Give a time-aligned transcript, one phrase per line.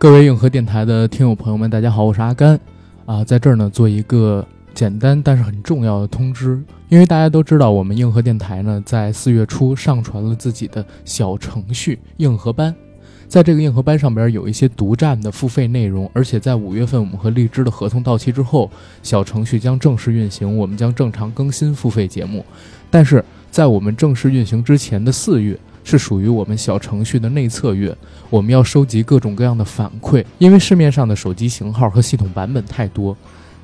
[0.00, 2.58] 各位硬核电台的听友朋友们，大家好，我是阿甘，
[3.04, 12.72] 啊，在这儿呢做一个简单但是很重要的通知，因为大家都知道，我们硬核电台呢在四月初上传了自己的小程序硬核班，
[13.26, 18.70] 在这个硬核班上边有一些独占的付费内容，而且在五月份我们和荔枝的合同到期之后，
[19.02, 22.46] 小程序将正式运行，我们将正常更新付费节目，
[22.88, 25.58] 但是在我们正式运行之前的四月。
[25.88, 27.96] 是属于我们小程序的内测月，
[28.28, 33.16] 我们要收集各种各样的反馈，因为市面上的手机型号和系统版本太多，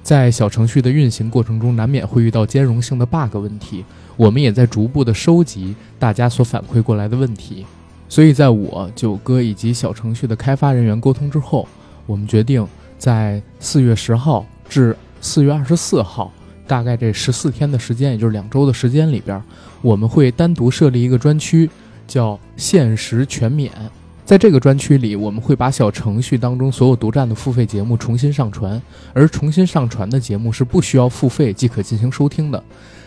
[0.02, 3.84] 在小程序的运行过程中，难免会遇到兼容性的 bug 问题。
[4.16, 7.66] 我们也在逐步的收集大家所反馈过来的问题，
[8.09, 11.69] 所以在我九哥以及小程序的开发人员沟通之后，
[12.06, 12.66] 我们决定
[12.97, 16.33] 在四月十号至四月二十四号，
[16.66, 19.42] 大概这十四天的时间，也就是两周的时间里边，
[19.83, 21.69] 我们会单独设立一个专区。
[22.06, 23.72] 叫限时全免，
[24.24, 28.80] 在这个专区里，我们会把小程序当中所有独占的付费节目重新上传，
[29.12, 32.62] 而重新上传的节目是不需要付费即可进行收听的。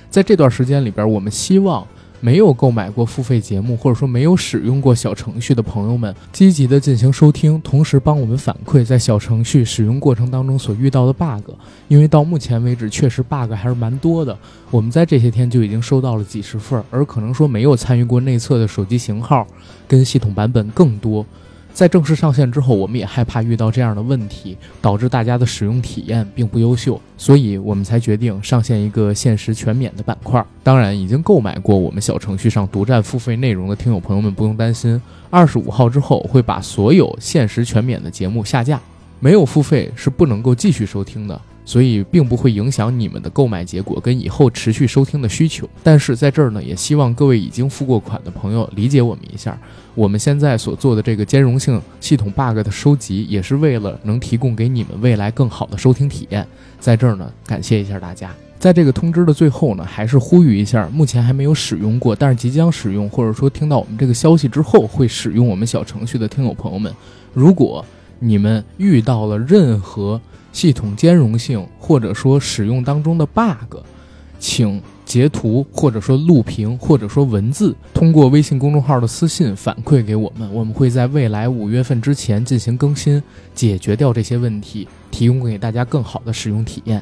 [0.09, 1.85] 在这段时间里边，我们希望。
[2.19, 11.51] 没有购买过付费节目，或者说没有使用过小程序的朋友们，积极的进行收听，同时帮我们反馈在小程序使用过程当中所遇到的 bug，
[11.87, 14.37] 因为到目前为止确实 bug 还是蛮多的。
[14.71, 19.45] 我们在这些天就已经收到了几十份，而可能说没有参与过内测的手机型号
[19.87, 21.25] 跟系统版本更多。
[21.77, 30.43] 在正式上线之后，我们也害怕遇到这样的问题，导致大家的使用体验并不优秀，所以我们才决定上线一个限时全免的板块。
[30.63, 38.81] 当然，已经购买过我们小程序上独占付费内容的听友朋友们不用担心，二十五号之后会把所有限时全免的节目下架，
[39.19, 41.39] 没有付费是不能够继续收听的。
[41.67, 45.69] 所以并不会影响你们的购买结果跟以后持续收听的需求。
[45.83, 49.59] 但是在这儿呢，也希望各位已经付过款的朋友理解我们一下。
[49.93, 56.47] 我们现在所做的这个兼容性系统 bug 的收集，也是为了能提供给你们未来更好的收听体验。
[56.79, 58.33] 在这儿呢，感谢一下大家。
[58.57, 66.93] 在这个通知的最后呢，还是呼吁一下，目前还没有使用过，但是即将使用，或者说听到我们这个消息之后会使用我们小程序的听友朋友们，
[67.33, 67.83] 如果
[68.19, 70.19] 你们遇到了任何，
[70.51, 73.77] 系统兼容性，或者说使用当中的 bug，
[74.39, 83.21] 请截图或者说录屏或者说文字，通过微信公众号的私信反馈给我们，我们会在未来五月份之前进行更新，
[83.53, 87.01] 解决掉这些问题，提供给大家更好的使用体验。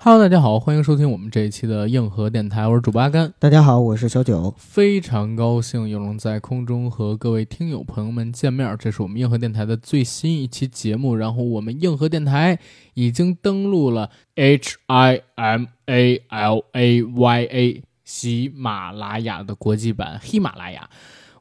[0.00, 3.34] Hello，大家好，欢迎收听我们这一期的硬核电台，我是主播阿甘。
[3.40, 8.76] 大家好，我是小九，非常高兴又能在空中和各位听友朋友们见面。
[8.78, 12.60] 这是我们硬核电台的最新一期节目，然后我们硬核电台
[12.94, 20.88] 已经登录了 H I M A L A Y A 喜马拉雅的国际版喜马拉雅，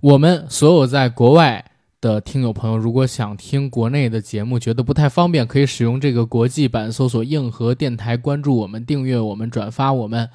[0.02, 1.64] 我们所有在国外。
[2.00, 10.30] 的听友朋友，如果想听国内的节目，觉得不太方便，可以使用这个国际版，搜索“硬核电台”，关注我们，订阅我们，转发我们，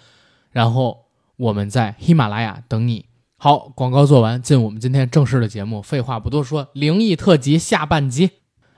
[0.50, 1.04] 然后
[1.36, 3.06] 我们在喜马拉雅等你。
[3.36, 5.80] 好，广告做完，进我们今天正式的节目。
[5.80, 8.30] 废话不多说，灵异特辑下半集，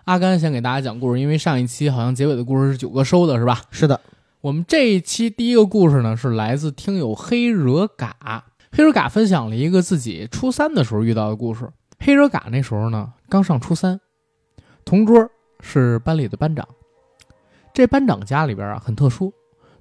[0.04, 3.62] 阿甘先给大家讲故事，因为上一期好像结尾的故事是九哥收的，是吧？
[3.70, 4.00] 是的，
[4.42, 11.70] 我们这一期第一个故事呢，是来自听友黑惹嘎，黑惹嘎分享了一个自己初三的时候遇到的故事。
[11.98, 13.98] 黑热嘎那时候呢，刚上初三，
[14.84, 16.68] 同桌是班里的班长。
[17.72, 19.32] 这班长家里边啊很特殊，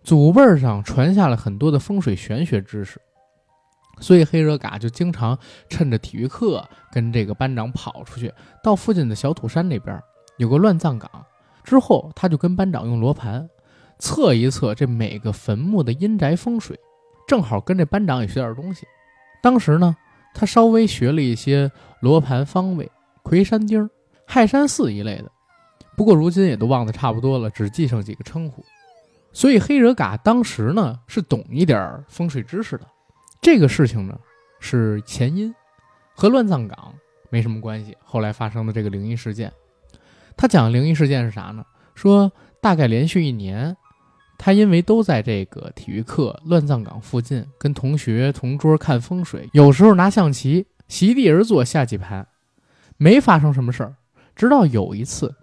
[0.03, 2.99] 祖辈上传下了很多的风水玄学知识，
[3.99, 5.37] 所以黑热嘎就经常
[5.67, 10.01] 趁着体育课跟这个班长跑出去，到附近的小土山那边
[10.37, 11.09] 有个乱葬岗，
[11.63, 13.47] 之后他就跟班长用罗盘
[13.99, 16.79] 测一测这每个坟墓的阴宅风水，
[17.27, 18.87] 正好跟这班长也学点东西。
[19.41, 19.95] 当时呢。
[20.35, 21.71] 他稍微学了一些
[22.03, 22.91] 罗盘方位、
[23.21, 23.89] 魁山丁、
[24.25, 25.31] 亥山寺一类的，
[25.95, 28.61] 不过如今也都忘得差不多了，只记上几个称呼。
[29.31, 32.85] 所以黑惹嘎当时呢是懂一点风水知识的。
[33.41, 34.19] 这个事情呢
[34.59, 35.55] 是前因，
[36.13, 36.93] 和乱葬岗
[37.29, 37.95] 没什么关系。
[38.03, 39.49] 后来发生的这个灵异事件，
[40.35, 41.63] 他讲灵异事件是啥呢？
[41.95, 42.29] 说
[42.59, 43.77] 大概连续一年。
[44.35, 52.27] 他因为都在这个体育课乱葬岗附近，跟同学同桌看风水，有时候拿象棋席地而坐下几盘，
[52.97, 53.95] 没发生什么事儿。
[54.35, 55.33] 直到有一次，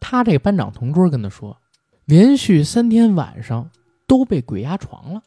[0.00, 1.58] 他这个班长同桌跟他说，
[2.06, 3.70] 连续三天晚上
[4.06, 5.22] 都被鬼压床了，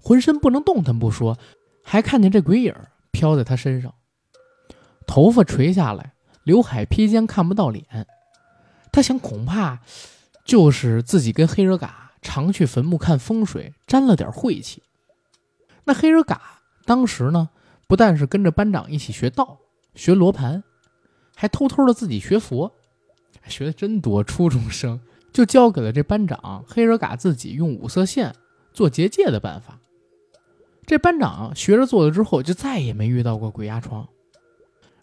[0.00, 1.36] 浑身不能动弹不说，
[1.84, 2.74] 还看见这鬼影
[3.10, 3.92] 飘在他身上，
[5.06, 7.84] 头发垂下来，刘海披肩看不到脸。
[8.90, 9.80] 他想，恐怕。
[10.46, 14.80] 就是自己跟黑热嘎常去坟墓看风水，沾了点晦气。
[15.84, 16.40] 那黑人嘎
[16.84, 17.50] 当时呢，
[17.86, 19.58] 不但是跟着班长一起学道、
[19.94, 20.62] 学罗盘，
[21.34, 22.72] 还偷偷的自己学佛，
[23.46, 24.24] 学的真多。
[24.24, 25.00] 初中生
[25.32, 28.34] 就教给了这班长黑人嘎自己用五色线
[28.72, 29.78] 做结界的办法。
[30.84, 34.06] 这班长学着做了之后，就再也没遇到过鬼压床。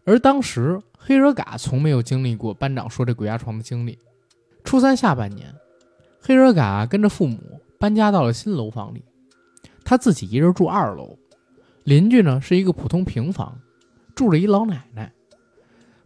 [0.05, 3.97] 而当时黑人嘎从没有经历过班长说这鬼压床的经历。
[4.65, 5.53] 初三下半年，
[6.21, 7.37] 黑人嘎跟着父母
[7.77, 9.03] 搬家到了新楼房里，
[9.83, 11.17] 他自己一人住二楼，
[11.83, 13.59] 邻居呢是一个普通平房，
[14.15, 15.11] 住着一老奶奶。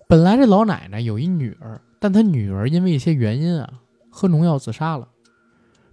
[0.07, 5.07] 本来这老奶奶有一女儿，但她女儿因为一些原因啊，喝农药自杀了。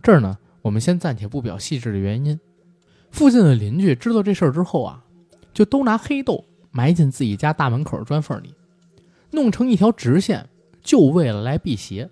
[0.02, 2.38] 这儿呢，我们先暂且不表细致的原因。
[3.10, 5.04] 附近的邻居知道这事儿之后啊，
[5.52, 8.54] 就都拿黑豆埋进自己家大门口的砖缝里，
[9.30, 10.48] 弄成一条直线，
[10.82, 12.08] 就为了来辟邪。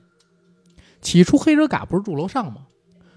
[1.01, 2.67] 起初黑人嘎不是住楼上吗？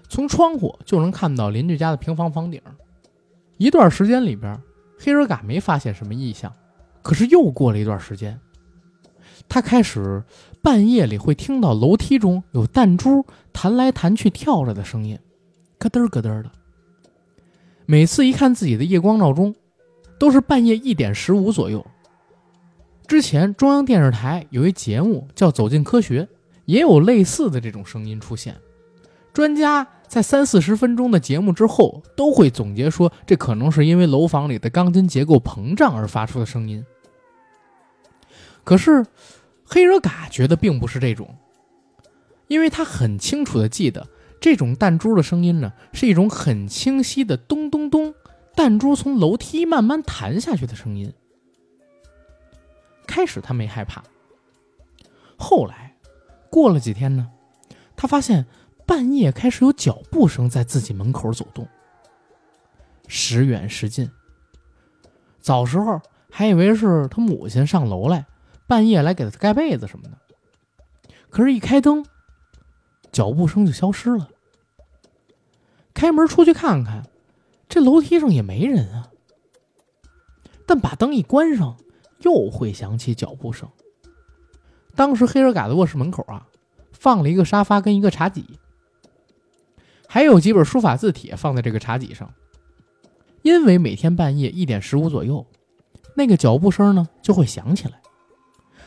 [0.08, 2.60] 从窗户就能看到邻居家的平房房顶。
[3.58, 4.60] 一段时间里边，
[4.98, 6.52] 黑人嘎没发现什么异象。
[7.02, 8.38] 可是又过了一段时间，
[9.48, 10.22] 他开始
[10.62, 15.18] 半夜里会听到楼梯中有弹珠弹来弹去、跳着的声音，
[15.78, 16.50] 咯噔咯噔的。
[17.86, 19.54] 每次一看自己的夜光闹钟，
[20.18, 21.86] 都是半夜一点十五左右。
[23.06, 26.22] 之前中央电视台有一节目叫《走进科学》。
[26.66, 28.52] 也有类似的这种声音出现，
[29.32, 36.84] 专家在三四十分钟的节目之后，都会总结说，这可能是因为楼房里的钢筋结构膨胀而发出的声音。
[38.64, 39.04] 可是
[39.64, 41.36] 黑热嘎觉得并不是这种，
[42.48, 44.06] 因为他很清楚的记得，
[44.40, 48.14] 这种弹珠的声音呢，是一种很清晰的咚咚咚，
[48.54, 51.12] 弹珠从楼梯慢慢弹下去的声音。
[53.06, 54.02] 开始他没害怕，
[55.36, 55.94] 后来。
[56.48, 57.28] 过了几天呢，
[57.96, 58.46] 他发现
[58.86, 61.66] 半夜开始有脚步声在自己门口走动，
[63.08, 64.08] 时远时近。
[65.40, 66.00] 早时候
[66.30, 68.26] 还以为是他母亲上楼来，
[68.66, 70.16] 半夜来给他盖被子什么的。
[71.28, 72.06] 可是，一开灯，
[73.10, 74.28] 脚步声就消失了。
[75.92, 77.04] 开门出去看看，
[77.68, 79.10] 这楼梯上也没人啊。
[80.64, 81.76] 但把灯一关上，
[82.20, 83.68] 又会响起脚步声。
[84.94, 86.46] 当时黑人嘎的卧室门口啊，
[86.92, 88.58] 放了一个沙发跟一个茶几，
[90.08, 92.32] 还有几本书法字帖放在这个茶几上。
[93.42, 95.46] 因为每天半夜一点十五左右，
[96.16, 98.00] 那个脚步声呢就会响起来，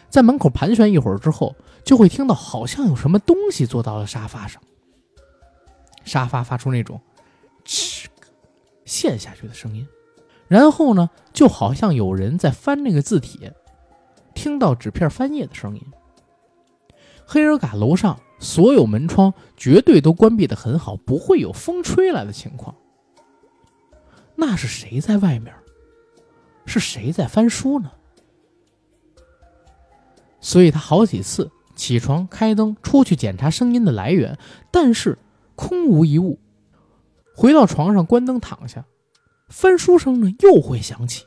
[0.10, 1.56] 在门口盘旋一会儿之后，
[1.86, 4.62] 就会听到好像有什么东西坐到了沙发上，
[6.04, 7.00] 沙发发出那种
[7.66, 8.06] 哧
[8.84, 9.88] 陷下去的声音，
[10.50, 13.54] 然后呢，就好像有人在翻那个字帖，
[14.34, 15.82] 听到纸片翻页的声音。
[17.26, 22.74] 黑人嘎楼上所有门窗绝对都关闭的很好，不会有风吹来的情况。
[24.36, 25.54] 那是谁在外面？
[26.66, 27.92] 是谁在翻书呢？
[30.40, 34.38] 所以他好几次起床、开灯、出去检查声音的来源，
[34.72, 35.18] 但是
[35.56, 36.40] 空无一物。
[37.36, 38.86] 回到床上关灯躺下，
[39.50, 41.26] 翻书声呢又会响起。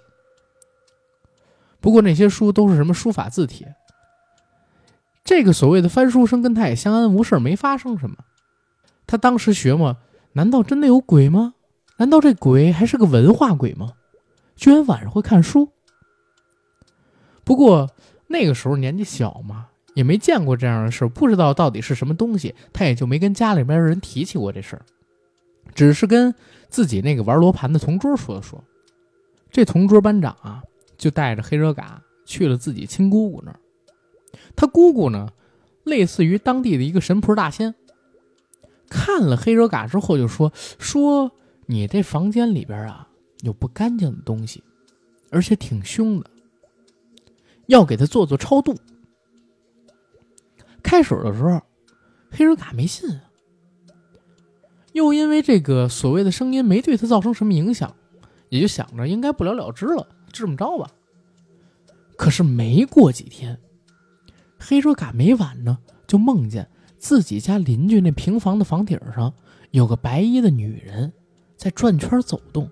[1.81, 3.75] 不过那些书都是什么书法字帖。
[5.25, 8.17] 这个所谓的翻书声跟他也相安无事，没发生什么。
[9.07, 9.99] 他当时学嘛，
[10.33, 11.55] 难道真的有鬼吗？
[11.99, 13.93] 难道这鬼还是个文化鬼吗？
[14.57, 15.71] 居然晚上会看书。
[17.45, 17.91] 不过
[18.27, 24.83] 那个时候年纪小嘛，也没见过这样的事，不知道到底是什么东西，他也就没跟家里边人提起过这事儿，
[25.75, 26.35] 只是跟
[26.69, 28.63] 自己那个玩罗盘的同桌说了说。
[29.51, 30.63] 这同桌班长啊，
[30.97, 33.59] 就带着黑热嘎去了自己亲姑姑那儿。
[34.57, 35.29] 他姑姑呢，
[35.85, 37.75] 类似于当地的一个神婆大仙。
[38.89, 41.33] 看了黑热嘎之后，就说：“说
[41.67, 43.09] 你这房间里边啊，
[43.41, 44.63] 有不干净的东西，
[45.31, 46.31] 而且挺凶的，
[47.67, 48.77] 要给他做做超度。”
[50.85, 51.63] 开始的时候，
[52.31, 53.21] 黑热嘎没信，
[54.93, 57.97] 又因为这个所谓的声音没对他造成什么影响，
[58.51, 60.91] 也就想着应该不了了之了，就这么着吧。
[62.17, 63.59] 可是没过几天。
[64.65, 69.35] 黑说嘎每晚呢，就梦见自己家邻居那平房的房顶上
[69.73, 71.13] 有个白衣的女人
[71.57, 72.71] 在转圈走动，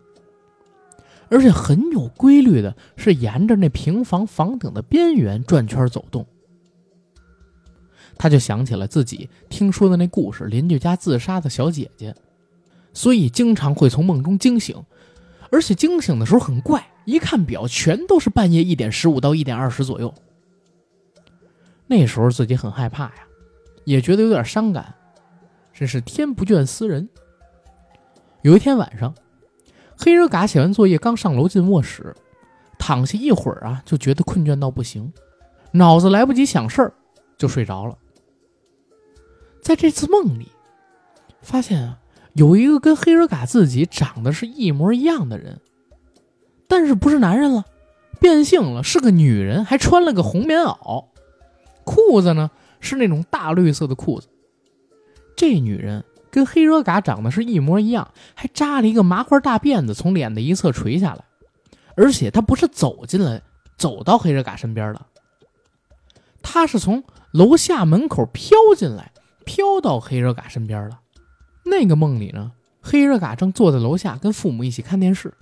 [1.29, 6.25] 而且很有规律的，是沿着那平房房顶的边缘转圈走动。
[8.17, 12.15] 他就想起了自己听说的那故事，邻居家自杀的小姐姐，
[12.95, 14.77] 所以经常会从梦中惊醒，
[15.51, 20.15] 而且惊醒的时候很怪，一看表，全都是半夜一点十五到一点二十左右。
[21.91, 23.15] 那时候自己很害怕呀，
[23.83, 24.95] 也觉得有点伤感，
[25.75, 27.09] 真是天不倦思人。
[28.43, 29.13] 有一天晚上，
[29.99, 32.15] 黑人嘎写完作业，刚上楼进卧室，
[32.79, 35.13] 躺下一会儿啊，就觉得困倦到不行，
[35.73, 36.93] 脑子来不及想事儿，
[37.37, 37.99] 就睡着了。
[39.61, 40.53] 在这次梦里，
[41.43, 41.99] 发现啊，
[42.35, 45.61] 有一个跟黑人嘎自己长得是一模一样的人，
[46.69, 47.65] 但是不是男人了，
[48.21, 51.07] 变性了，是个女人，还穿了个红棉袄，
[51.91, 54.29] 裤子呢是那种大绿色的裤子。
[55.35, 61.25] 这女人跟黑热嘎长得是一模一样，还扎了一个麻花大辫子，从脸的一侧垂下来。
[61.97, 63.43] 而且她不是走进来，
[63.77, 65.01] 走到黑热嘎身边的，
[66.41, 69.11] 她是从楼下门口飘进来，
[69.45, 70.99] 飘到黑热嘎身边的。
[71.65, 75.35] 那个梦里呢，黑热嘎正坐在楼下跟父母一起看电视。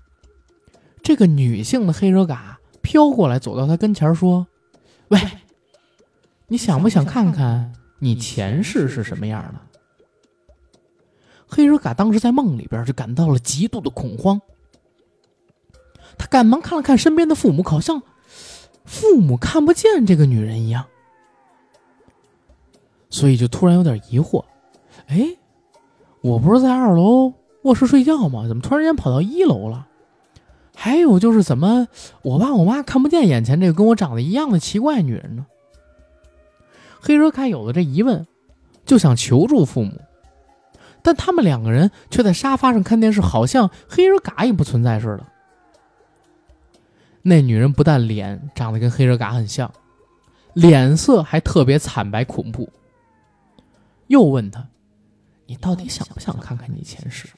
[1.02, 4.46] 这个女性的黑热嘎飘过来，走到他跟前说
[5.08, 5.20] ：“喂，
[6.48, 9.60] 你想不想看看你前世是什么样的？”
[11.46, 14.40] 黑人嘎当时在梦里边就感到了极度的恐慌，
[16.18, 18.02] 他赶忙看了看身边的父母，好像
[18.84, 20.84] 父母看不见这个女人一样，
[23.08, 24.44] 所以就突然有点疑惑：
[25.06, 25.36] 哎，
[26.20, 28.46] 我不是在二楼卧室睡觉吗？
[28.46, 29.86] 怎么突然间跑到一楼了？
[30.74, 31.88] 还有就是，怎么
[32.22, 35.46] 我爸我妈看不见眼前这个跟我长得一样的奇怪女人呢？
[37.00, 38.26] 黑人卡有了这疑问，
[38.84, 40.00] 就想求助父母。
[41.02, 45.26] 但他们两个人却在沙发上看电视，好像黑人嘎也不存在似的。
[47.22, 49.72] 那女人不但脸长得跟黑人嘎很像，
[50.54, 52.68] 脸色还特别惨白恐怖。
[54.08, 54.66] 又问他
[55.46, 57.28] ：“你到底想不想看看你前世？”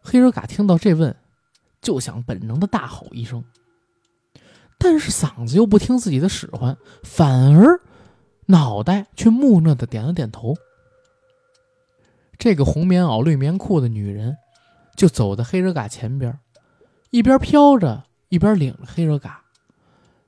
[0.00, 1.14] 黑人嘎听到这问，
[1.82, 3.44] 就想本能的大吼一声，
[4.78, 7.78] 但是嗓子又不听自己的使唤，反而
[8.50, 10.56] 脑袋却木讷的点了点头。
[12.36, 14.36] 这个红棉袄、绿棉裤的女人，
[14.96, 16.36] 就走在黑热嘎前边，
[17.10, 19.44] 一边飘着，一边领着黑热嘎，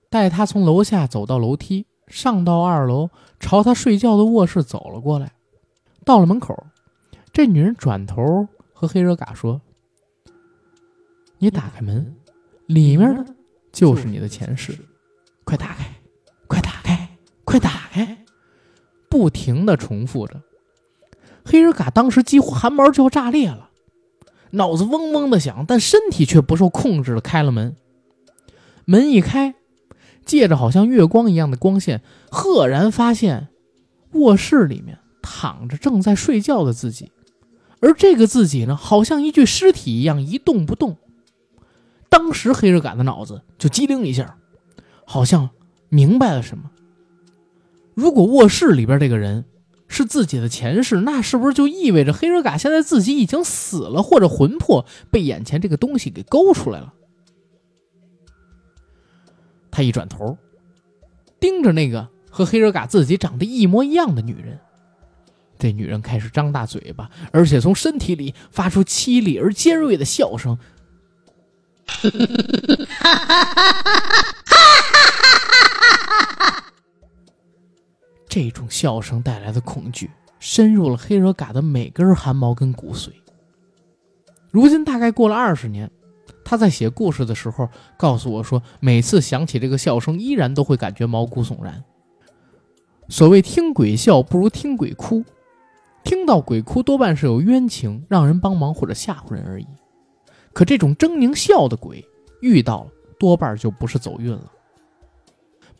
[0.09, 3.11] 带他从楼下走到楼梯，上到二楼，
[3.41, 5.33] 朝他睡觉的卧室走了过来。
[6.05, 6.67] 到了门口，
[7.33, 9.61] 这女人转头和黑热嘎说
[11.39, 12.15] ：“你打开门，
[12.67, 13.35] 里面的
[13.73, 14.79] 就是你的前世，
[15.45, 15.92] 快打开，
[17.53, 18.25] 快打开！”
[19.11, 20.41] 不停的重复着。
[21.45, 23.69] 黑人嘎当时几乎汗毛就要炸裂了，
[24.53, 27.77] 脑子嗡嗡的响，但身体却不受控制的开了门。
[28.87, 29.55] 门一开，
[30.25, 33.49] 借着好像月光一样的光线，赫然发现
[34.13, 37.13] 卧室里面躺着正在睡觉的自己，
[37.81, 40.97] 而这个自己呢，好像一具尸体一样一动不动。
[42.09, 44.39] 当时黑人嘎的脑子就机灵一下，
[45.05, 45.51] 好像
[45.91, 46.71] 明白了什么。
[47.95, 49.45] 如果卧室里边这个人。
[49.89, 56.95] 是自己的前世，那是不是就意味着黑热嘎现在自己已经死了，或者魂魄被眼前这个东西给勾出来了？
[59.71, 60.39] 他一转头，
[61.39, 64.59] 盯着那个和黑热嘎自己长得一模一样的女人，
[65.59, 70.59] 这女人开始张大嘴巴，而且从身体里发出凄厉而尖锐的笑声。
[78.33, 83.11] 这种笑声带来的恐惧，深入了黑惹嘎的每根汗毛跟骨髓。
[84.51, 85.91] 如今大概过了二十年，
[86.43, 91.85] 他在写故事的时候告诉我说，每次想起这个笑声，依然都会感觉毛骨悚然。
[93.11, 95.23] 所谓听鬼笑不如听鬼哭，
[96.03, 99.67] 听到鬼哭多半是有冤情，让人帮忙或者吓唬人而已。
[100.55, 102.03] 可这种狰狞笑的鬼，
[102.41, 104.51] 遇到了多半就不是走运了。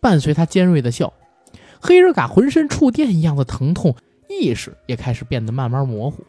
[0.01, 1.11] 伴随他尖锐的笑。
[1.85, 3.97] 黑人嘎浑身触电一样的疼痛，
[4.29, 6.25] 意识也开始变得慢慢模糊。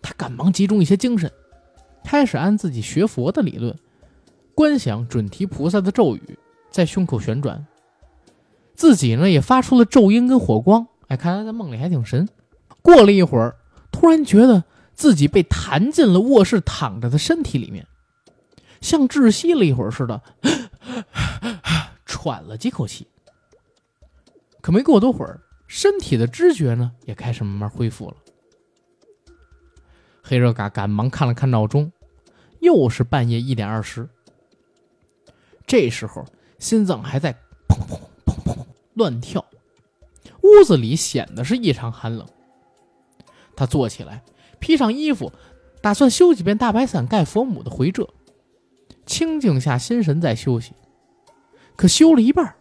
[0.00, 1.28] 他赶忙集中一些精神，
[2.04, 3.76] 开始按自己学佛的理论，
[4.54, 6.38] 观想准提菩萨的咒语
[6.70, 7.66] 在胸口旋转。
[8.76, 10.86] 自己呢也发出了咒音跟火光。
[11.08, 12.28] 哎，看来在梦里还挺神。
[12.82, 13.56] 过了一会儿，
[13.90, 14.62] 突然觉得
[14.94, 17.84] 自己被弹进了卧室躺着的身体里面，
[18.80, 20.22] 像窒息了一会儿似的，
[22.06, 23.08] 喘了几口气。
[24.62, 28.16] 可没过多会儿，身体的知觉呢也开始慢慢恢复了。
[30.22, 31.90] 黑热嘎赶忙看了看闹钟，
[32.60, 34.08] 又是半夜一点二十。
[35.66, 36.24] 这时候
[36.60, 37.32] 心脏还在
[37.68, 38.64] 砰砰砰砰
[38.94, 39.44] 乱跳，
[40.42, 42.24] 屋子里显得是异常寒冷。
[43.56, 44.22] 他坐起来，
[44.60, 45.32] 披上衣服，
[45.80, 48.08] 打算修几遍大白伞盖佛母的回遮，
[49.06, 50.72] 清静下心神再休息。
[51.74, 52.54] 可修了一半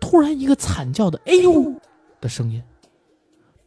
[0.00, 1.74] 突然，一个惨叫的“哎呦”
[2.20, 2.62] 的声音，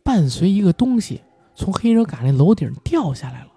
[0.04, 1.22] 伴随一个东西
[1.56, 3.48] 从黑人嘎那楼顶掉下来了，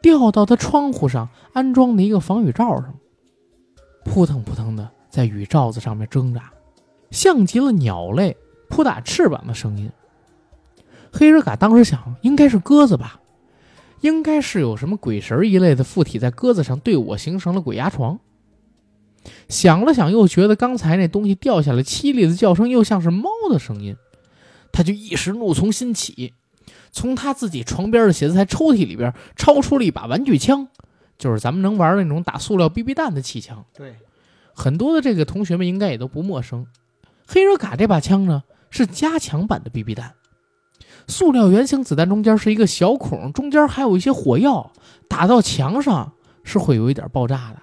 [0.00, 2.94] 掉到他窗户上安装的一个防雨罩上，
[4.04, 6.52] 扑腾扑腾的在雨罩子上面挣扎，
[7.10, 8.36] 像极了鸟类
[8.68, 9.90] 扑打翅膀的声音。
[11.12, 13.20] 黑人嘎当时想，应该是鸽子吧，
[14.00, 18.18] 应该是有什么鬼神一类的附体在鸽子上，对我形成了鬼压床。
[19.48, 23.96] 想了想，又觉得刚才那东西掉下来，凄厉的叫声又像是猫的声音，
[24.72, 26.34] 他就一时怒从心起，
[26.90, 30.68] 从他自己床边的写字台抽屉里边抄出了一把玩具枪，
[31.18, 33.64] 就是咱们能玩那种打塑料 BB 弹的气枪。
[33.74, 33.94] 对，
[34.54, 36.66] 很多的这个同学们应该也都不陌生。
[37.26, 40.14] 黑热卡这把枪呢，是加强版的 BB 弹，
[41.06, 44.72] 塑料圆形子弹中间是一个小孔，中间还有一些火药，
[45.08, 46.12] 打到墙上
[46.42, 47.62] 是会有一点爆炸的。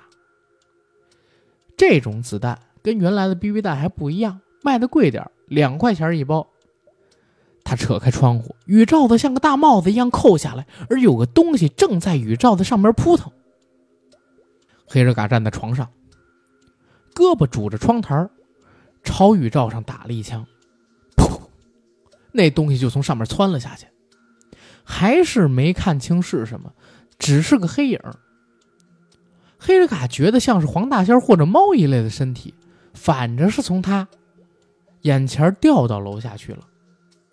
[1.80, 6.46] 这种子弹跟原来的 BB 弹还不一样，卖的贵点两块钱一包。
[7.64, 13.32] 他扯开窗户，雨罩子像个大帽子一样扣下来，而有个东西正在雨罩子上面扑腾。
[14.88, 15.90] 黑人嘎站在床上，
[17.16, 18.28] 胳膊拄着窗台，
[19.02, 20.46] 朝雨罩上打了一枪，
[21.16, 21.40] 噗！
[22.34, 23.88] 那东西就从上面窜了下去，
[24.84, 26.74] 还是没看清是什么，
[27.18, 27.98] 只是个黑影。
[29.60, 32.54] 黑人卡觉得像是黄大仙或者猫一类的身体，
[32.94, 34.08] 反着是从他
[35.02, 36.60] 眼前掉到楼下去了，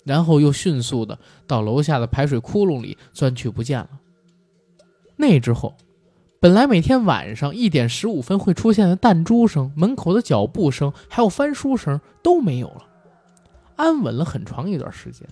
[0.04, 3.90] 然后又迅速的到楼下的排水窟窿里钻去不见了。
[5.16, 5.74] 那之后，
[6.40, 12.82] 本来每天晚上一点十五分会出现的弹珠声、门口的脚步声，还有翻书声都没有了，
[13.76, 15.26] 安稳了很长一段时间。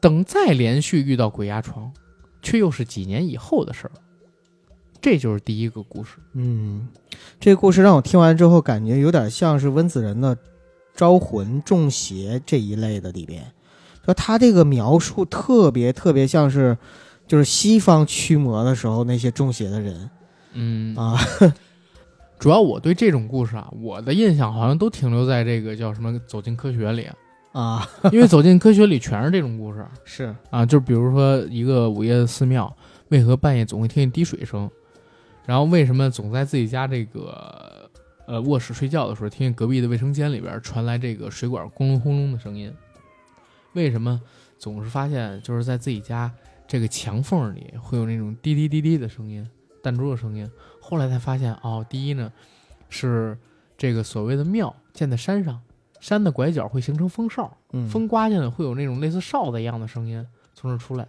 [0.00, 1.92] 等再连续遇到鬼压床，
[2.40, 4.00] 却又是几年以后的事了。
[5.02, 6.12] 这就是第一个故事。
[6.32, 6.88] 嗯，
[7.40, 10.36] 这个故事让我听完之后，感觉有点像是温子仁的
[10.94, 13.42] 《招魂》《中邪》这一类的里边，
[14.04, 16.78] 说他这个描述特别特别像是，
[17.26, 20.08] 就是西方驱魔的时候那些中邪的人。
[20.52, 21.18] 嗯啊，
[22.38, 27.08] 主要我对这种故事啊，我的印象好像都停留在这个叫什么《走进科学》里
[27.52, 29.84] 啊， 因为《走进科学》里全是这种故事。
[30.04, 32.72] 是啊，就比如说一个午夜的寺庙，
[33.08, 34.70] 为何半夜总会听见滴水声？
[35.44, 37.90] 然后为什么总在自己家这个
[38.26, 42.72] 呃卧室睡觉的时候，听见隔壁的卫生间里边传来这个水管轰隆轰隆的声音？
[43.72, 44.20] 为什么
[44.58, 46.30] 总是发现就是在自己家
[46.68, 49.46] 这个墙缝里会有那种滴滴滴滴的声音、
[49.82, 50.48] 弹珠的声音？
[50.80, 52.32] 后来才发现，哦，第一呢
[52.88, 53.36] 是
[53.76, 55.60] 这个所谓的庙建在山上，
[56.00, 60.24] 山的拐角会形成风哨，嗯风刮进来会有那种类似哨子一样的声音
[60.54, 61.08] 从这出来。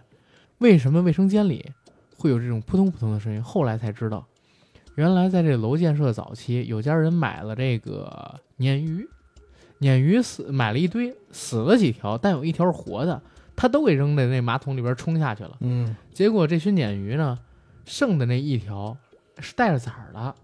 [0.58, 1.70] 为什么卫生间里？
[2.16, 4.24] 会有这种扑通扑通的声音，后来才知道，
[4.94, 9.08] 原来在这楼建设早期，有家人买了这个鲶鱼，
[9.80, 13.20] 鲶鱼死买了一堆，死了几条，但有一条是活的，
[13.56, 15.56] 他都给扔在那马桶里边冲下去了。
[15.60, 17.38] 嗯，结果这群鲶鱼呢，
[17.84, 18.96] 剩的那一条
[19.40, 20.34] 是带着崽儿的，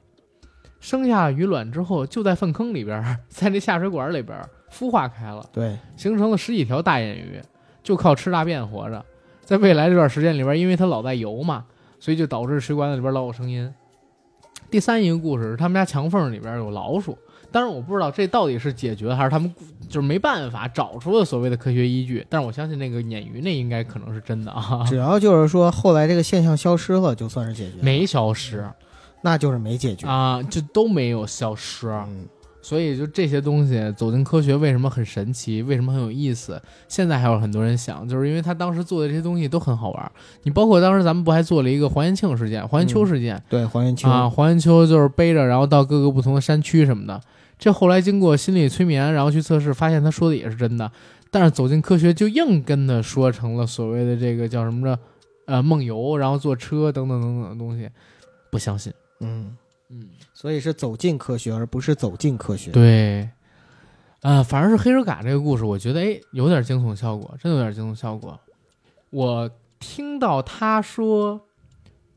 [0.81, 7.41] 生下鱼卵之后，就在粪坑里边，在那下水管里边孵化开了，对，形成了十几条大鲶鱼，
[7.83, 9.05] 就靠吃大便活着。
[9.51, 11.65] 在未来这段时间里边，因为它老在游嘛，
[11.99, 13.69] 所以就导致水管子里边老有声音。
[14.71, 17.19] 第三一个故事是他们家墙缝里边有老鼠，
[17.51, 19.53] 但是我不知道这到底是解决还是他们
[19.89, 22.25] 就是没办法找出了所谓的科学依据。
[22.31, 24.85] 但是我相信那个鲶鱼那应该可能是真的啊。
[24.87, 27.79] 只要就是说后来这个现象消失了，就算是解决。
[27.83, 28.65] 没消失，
[29.23, 31.89] 那就是没解决啊，就都没有消失。
[31.89, 32.29] 嗯。
[32.63, 35.63] 所以，就这些东西走进科学为什么很神奇？
[35.63, 36.61] 为什么很有意思？
[36.89, 40.13] 现在还有很多人想，就是因为他当时做的这些东西都很好玩。
[40.43, 43.43] 你包括当时咱们不还做了一个黄延庆事件、黄延秋事件？
[43.49, 47.21] 对，黄延秋啊，黄延秋就是背着，然后到各个不同的山区什么的。
[47.59, 50.91] 这后来经过心理催眠，然后去测试，发现他说的也是真的。
[51.31, 54.99] 但是走进科学就硬跟他说成了所谓的这个叫什么着，
[55.47, 57.89] 呃，梦游，然后坐车等等等等的东西，
[58.51, 58.93] 不相信。
[59.21, 59.57] 嗯。
[59.91, 62.71] 嗯，所以是走进科学，而不是走进科学。
[62.71, 63.29] 对，
[64.23, 68.39] 呃，反而是黑手嘎这个故事，我觉得哎，有点惊悚效果，真有点惊悚效果。
[69.11, 69.51] 我
[69.81, 71.41] 听到他说，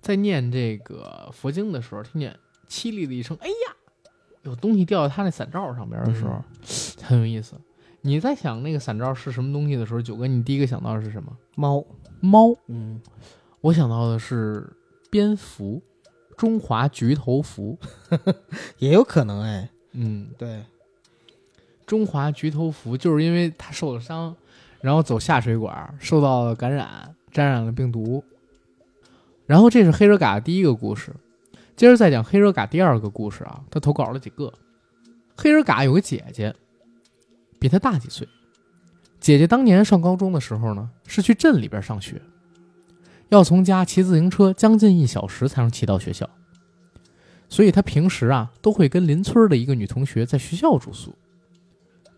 [0.01, 2.37] 在念这个佛经的时候，听见
[2.69, 3.75] 凄厉的一声“哎呀”，
[4.43, 6.43] 有东西掉到他那伞罩上边的时候，嗯、
[7.01, 7.55] 很有意思。
[8.01, 11.35] 你在想那个伞罩是什么东西的时候，九哥，你第一个想到的是什么？
[11.55, 11.83] 猫，
[12.19, 12.53] 猫。
[12.67, 13.01] 嗯，
[13.61, 14.71] 我想到的是
[15.09, 15.81] 蝙蝠。
[16.37, 17.77] 中华菊头蝠
[18.79, 20.63] 也有可能哎，嗯，对，
[21.85, 24.35] 中华菊头蝠就是因为他受了伤，
[24.81, 28.23] 然后走下水管受到了感染，沾染了病毒。
[29.45, 31.13] 然后这是黑热嘎的第一个故事，
[31.75, 34.51] 接着再讲黑热嘎第二个故事啊，他投稿了几个。
[35.35, 36.55] 黑热嘎有个姐姐，
[37.59, 38.27] 比他大几岁，
[39.19, 42.21] 姐姐当年上高中的时候呢，是去镇里边上学，
[43.33, 46.29] 要从家骑自行车将近一小时才能骑到学校，
[47.49, 51.15] 所以她平时啊都会跟邻村的一个女同学在学校住宿，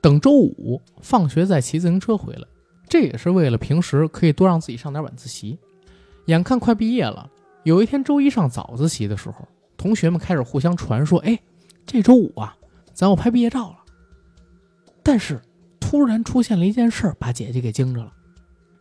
[0.02, 2.46] 等周五放学再骑自行车回来。
[2.90, 5.58] 这也是为了平时可以多让自己上点晚自习。
[6.26, 7.32] 眼看快毕业了，
[7.64, 9.48] 有一天周一上早自习的时候，
[9.78, 11.40] 同学们开始互相传说：“哎，
[11.86, 12.58] 这周五啊，
[12.94, 13.78] 咱要拍毕业照了。”
[15.02, 15.42] 但是
[15.80, 18.12] 突然出现了一件事儿，把姐姐给惊着了。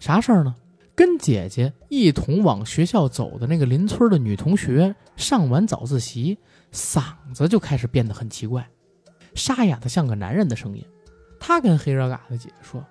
[0.00, 0.52] 啥事儿呢？
[0.96, 6.38] 跟姐姐一同往学校走的那个邻村的女同学，上完早自习，
[6.72, 7.02] 嗓
[7.34, 8.64] 子就开始变得很奇怪，
[9.34, 10.84] 沙哑的像个男人的声音。
[11.40, 12.84] 她跟黑热嘎的姐姐说：“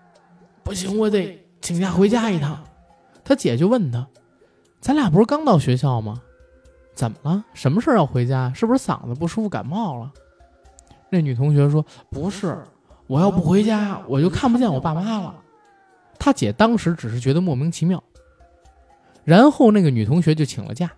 [0.63, 2.61] 不行，我得请假回家一趟。”
[3.23, 4.05] 他姐就问他。
[4.81, 6.21] 咱俩不是刚到学校吗？
[6.93, 7.45] 怎么了？
[7.53, 8.51] 什么事要回家？
[8.53, 10.11] 是不是嗓子不舒服、感冒了？
[11.09, 12.61] 那女同学说：“不是，
[13.07, 15.35] 我要不回家，我就看不见我爸妈了。”
[16.23, 18.01] 他姐当时只是觉得莫名其妙。
[19.25, 20.89] 然后那个女同学就请了假。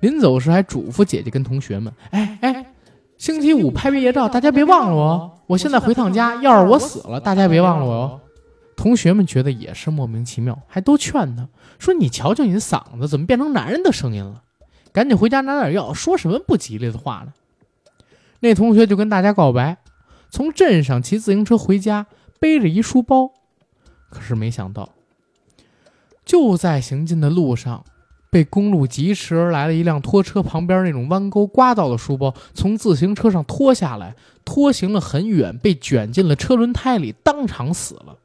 [0.00, 2.66] 临走时还嘱咐姐姐跟同学们：“哎哎，
[3.18, 5.30] 星期五拍毕业照，大家别忘了我哦！
[5.46, 8.20] 我现在回趟家，要是我死了，大家别忘了我哦。”
[8.76, 11.46] 同学们觉得也是莫名其妙，还都劝他
[11.78, 14.42] 说：“你瞧瞧你的嗓子，怎么变成男人的声音了？
[14.92, 17.32] 赶紧回家拿点药，说什么不吉利的话呢？”
[18.42, 19.78] 那同学就跟大家告白，
[20.30, 22.06] 从镇上骑自行车回家，
[22.40, 23.30] 背着一书包。
[24.14, 24.88] 可是没想到，
[26.24, 27.84] 就在行进的路上，
[28.30, 38.16] 被公路疾驰而来的一辆拖车旁边那种弯钩刮到了书包，从自行车上拖下来，拖行了很远，被卷进了车轮胎里，当场死了。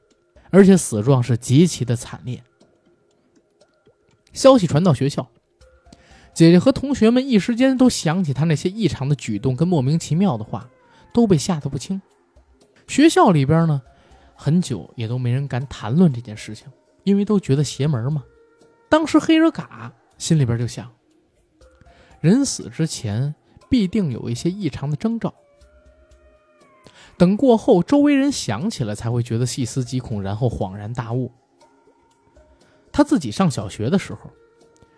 [0.52, 2.42] 而且死状是极其的惨烈。
[4.34, 5.28] 消息传到学校，
[6.34, 10.70] 姐姐和同学们一时间都想起他那些异常的举动跟莫名其妙的话，
[11.14, 12.02] 都被吓得不轻。
[12.88, 13.82] 学校里边呢，
[14.42, 16.66] 很久也都没人敢谈论这件事情，
[17.04, 18.24] 因为都觉得邪门嘛。
[18.88, 20.90] 当时黑热嘎心里边就想，
[22.22, 23.36] 人死之前
[23.68, 25.34] 必定有一些异常的征兆。
[27.18, 31.30] 等过后，周围人想起来才会觉得细思极恐，然后恍然大悟。
[32.94, 34.32] 他自己上小学的时候，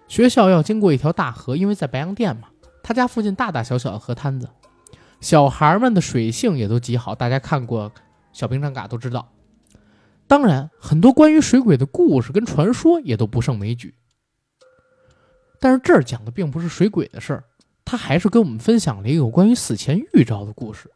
[0.07, 2.49] 学校要经过一条大河，因为在白洋淀嘛，
[2.83, 4.47] 他家附近大大小小的河滩子，
[5.19, 7.15] 小孩们的水性也都极好。
[7.15, 7.89] 大家看过
[8.33, 9.31] 《小兵张嘎》都知道。
[10.27, 13.93] 当然，很多关于水鬼的故事跟传说也都不胜枚举。
[15.59, 17.43] 但是这儿讲的并不是水鬼的事儿，
[17.83, 20.89] 他还是跟我们分享了一个有关于死前预兆的故事。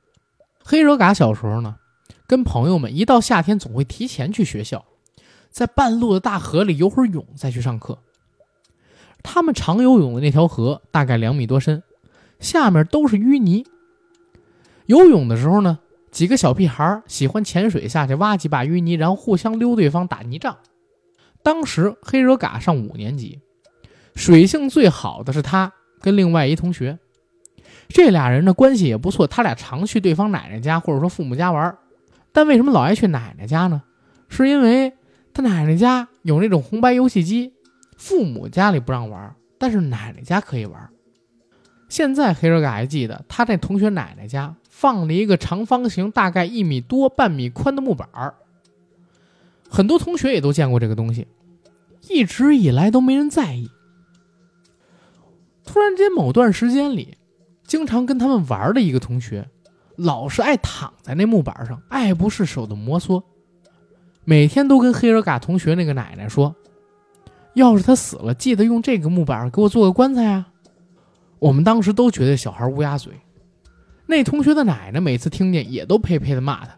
[0.63, 1.75] 黑热嘎小时候呢，
[2.25, 4.83] 跟朋友们一到夏天总会提前去学校，
[5.49, 7.99] 在半路的大河里游会儿泳再去上课。
[9.21, 11.83] 他们常游泳的那条河大概两米多深，
[12.39, 13.65] 下面都是淤泥。
[14.85, 15.79] 游泳的时候呢，
[16.15, 20.57] 几个小屁孩喜欢潜水下去挖几把淤泥，然后互相溜对方打泥仗。
[21.43, 23.41] 当时黑惹嘎上五年级，
[24.15, 26.97] 水性最好的是他跟另外一同学。
[27.89, 31.77] 这俩人的关系也不错，他俩常去对方奶奶家或者说父母家玩。
[32.31, 33.83] 但为什么老爱去奶奶家呢？
[34.29, 34.93] 是因为
[35.33, 37.51] 他奶奶家有那种红白游戏机，
[37.97, 40.89] 父母家里不让玩，但是奶奶家可以玩。
[41.87, 48.35] 现在黑人哥还记得，他在同学奶奶家放了一个长方形、大概一米多、半米宽的木板儿。
[49.69, 51.27] 很多同学也都见过这个东西，
[52.09, 53.69] 一直以来都没人在意。
[55.63, 57.17] 突然间，某段时间里。
[57.67, 59.49] 经常跟他们玩的一个同学，
[59.95, 63.23] 老是爱躺在那木板上，爱不释手的摩挲。
[64.23, 66.55] 每天都跟黑尔嘎同学那个奶奶说
[67.55, 70.49] ：“要是他死了，记得用这个木板给我做个棺材啊！”
[71.39, 73.13] 我们当时都觉得小孩乌鸦嘴。
[74.07, 76.77] 那同学的奶奶每次听见也都呸呸的骂他。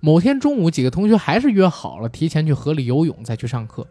[0.00, 3.86] 某天中午，几个同学还是约好了提前去河里游泳，再去上课。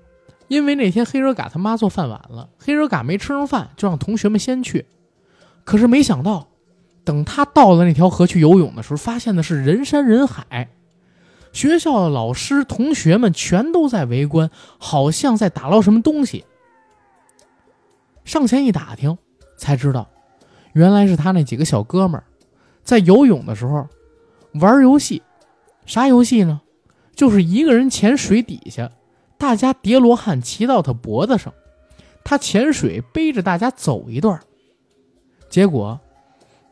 [0.47, 4.85] 因为那天黑热嘎他妈做饭晚了，黑热嘎没吃上饭，就让同学们先去。
[5.63, 6.49] 可是没想到，
[7.05, 10.69] 等他到了那条河去游泳的时候，发现的是人山人海，
[11.53, 16.43] 学校的老师、同学们全都在围观，好像在打捞什么东西。
[18.31, 19.17] 上前一打听，
[19.57, 20.09] 才知道，
[20.71, 22.23] 原来是他那几个小哥们儿
[22.81, 23.85] 在游泳的时候
[24.53, 25.21] 玩游戏。
[25.85, 26.61] 啥游戏呢？
[27.13, 28.89] 就是一个人潜水底下，
[29.37, 31.53] 大家叠罗汉骑到他脖子上，
[32.23, 34.39] 他潜水背着大家走一段。
[35.49, 35.99] 结果，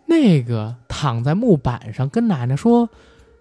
[0.06, 2.89] 那个躺在木板上跟奶奶说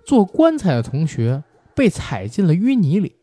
[0.04, 3.14] 做棺材的同学被踩进了淤泥里，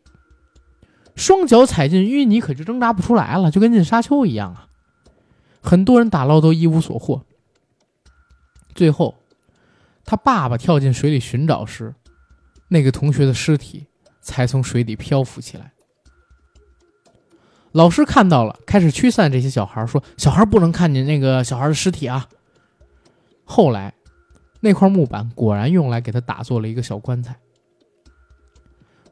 [1.14, 4.65] 双脚踩进淤泥可就挣扎不出来了，就跟进沙丘一样啊！
[5.66, 7.24] 很多人打捞都一无所获。
[8.72, 9.16] 最后，
[10.04, 11.92] 他爸爸跳进水里寻找时，
[12.68, 13.84] 那个同学的尸体
[14.20, 15.72] 才从水底漂浮起来。
[17.72, 22.28] 老师看到了，开始驱散这些小孩，说：“小孩不能看见那个小孩的尸体啊。”
[23.44, 23.92] 后来，
[24.60, 27.36] 那块木板果然用来给他打做了一个小棺材。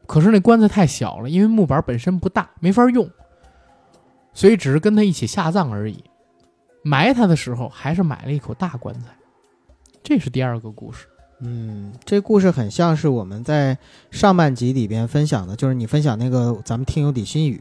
[0.07, 3.11] 可是那棺材太小了，因为木板本身不大，没法用，
[4.33, 6.05] 所以只是跟他一起下葬而已。
[6.85, 9.07] 埋他的时候，还是买了一口大棺材。
[10.03, 11.07] 这是第二个故事。
[11.41, 13.77] 嗯，这故事很像是我们在
[14.11, 17.61] 上半集里边分享的，就是你分享那个咱们听友李新宇，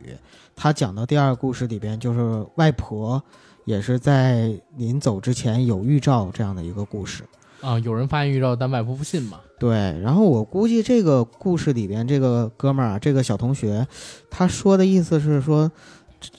[0.55, 3.21] 他讲到第二个故事里边，就是外婆
[3.65, 7.23] 也是在临走之前有预兆这样的一个故事。
[7.61, 9.39] 啊，有人发现预兆，但外婆不信嘛？
[9.57, 13.87] 对，然后我估计这个故事里边这个哥们儿啊，这个小同学，
[14.29, 15.71] 他说的意思是说，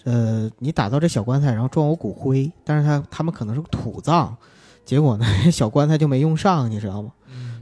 [0.05, 4.37] 呃，你打造这小棺材，然后装我骨灰，但是他他们可能是土葬，
[4.85, 7.13] 结果呢， 小棺材就没用上，你知道吗？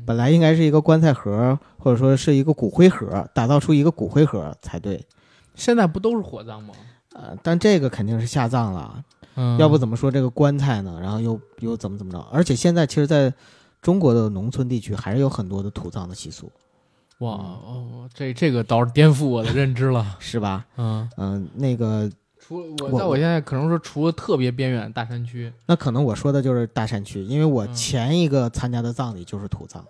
[0.05, 5.05] 本来应该是一个棺材盒，或者说是一个骨灰盒，打造出一个骨灰盒才对。
[5.55, 6.75] 现在不都是火葬吗？
[7.15, 9.05] 呃，但这个肯定是下葬了，
[9.37, 10.99] 嗯，要不怎么说这个棺材呢？
[11.01, 12.19] 然后又又怎么怎么着？
[12.33, 13.33] 而且现在其实在
[13.81, 16.51] 中国的农村地区还是有很多的土葬的习俗，
[17.19, 20.05] 哇哦，这这个倒是颠覆我的认知了。
[20.19, 20.67] 是吧？
[20.77, 29.85] 嗯嗯、那个除我我在我现在可能说，除了特别边远大山区，那可能我说的就是大山区，因为我嗯前一个参加的葬礼就是土葬。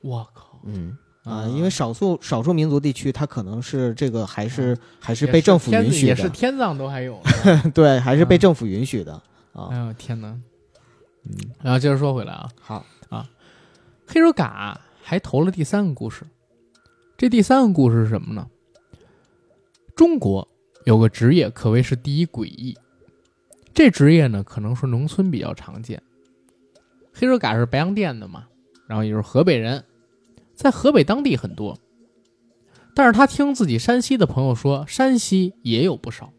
[0.00, 7.20] 我靠，嗯啊、啊因为少数少数民族地区，它可能是这个还是、还是被政府允许也是，天葬都还有。
[7.74, 9.12] 对，还是被嗯政府允许的
[9.52, 9.68] 啊。
[9.72, 10.28] 哎呦天哪！
[11.24, 13.28] 嗯，然后接着说回来啊，好啊，
[14.06, 16.22] 黑手嘎还投了第三个故事。
[17.16, 18.46] 这第三个故事是什么呢？
[19.96, 20.46] 中国
[20.84, 22.76] 有个职业可谓是第一诡异，
[23.72, 26.02] 这职业呢可能说农村比较常见。
[27.14, 28.46] 黑手嘎是白洋淀的嘛，
[28.86, 29.82] 然后也是河北人，
[30.54, 31.78] 在河北当地很多。
[32.94, 36.34] 但是他听自己山西的朋友说，山西也有不少，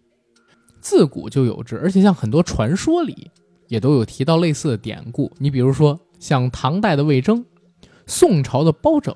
[0.80, 3.32] 自古就有之，而且像很多传说里
[3.68, 5.32] 也都有提到类似的典故。
[5.40, 7.44] 你比如说像唐代的魏征，
[8.06, 9.16] 宋朝的包拯，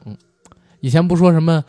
[0.81, 1.63] 以前不说什么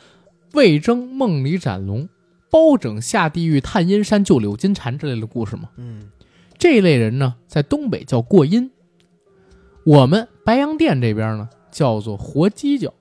[0.55, 2.09] 魏征梦里斩龙，
[2.51, 5.71] 包拯下地狱探阴山救柳金蝉之类的故事吗？
[5.77, 6.11] 嗯
[6.59, 8.71] 这一类人呢，在东北叫过阴，
[9.85, 12.93] 我们白洋淀这边呢叫做活犄角，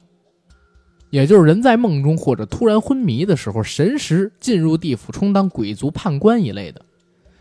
[1.11, 6.81] 也就是人在梦中或者突然昏迷的时候，神识进入地府充当鬼族判官一类的。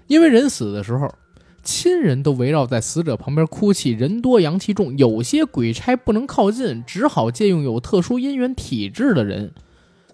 [0.09, 1.09] 因为人死的时候，
[1.62, 9.53] 亲人都围绕在死者旁边哭泣，人多阳气重，有些鬼差不能靠近，只好借用有特殊姻缘体质的人，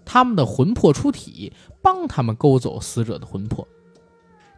[0.04, 3.66] 他们的魂魄出体，帮他们勾走死者的魂魄。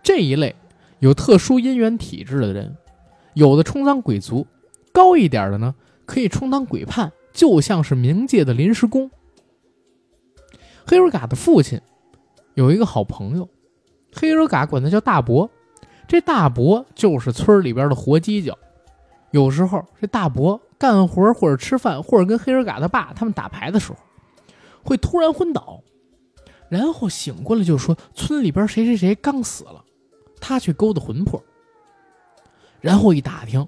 [0.03, 0.57] 这一类
[1.01, 2.77] 有特殊姻缘体质的人，
[3.35, 4.46] 有的充当鬼族，
[4.92, 5.74] 高一点的呢
[6.07, 9.11] 可以充当鬼判，就像是冥界的临时工。
[10.87, 11.81] 黑尔嘎的父亲
[12.55, 13.48] 有一个好朋友，
[14.14, 15.51] 黑尔嘎管他叫大伯，
[16.09, 18.59] 这大伯就是村里边的活犄角。
[19.31, 23.99] 有时候这大伯干活或者吃饭，或者跟黑尔嘎他爸他们打牌的时候，
[24.83, 25.83] 会突然昏倒，
[26.71, 29.85] 然后醒过来就说村里边谁谁谁刚死了。
[30.40, 31.42] 他去勾的魂魄，
[32.81, 33.66] 然后一打听，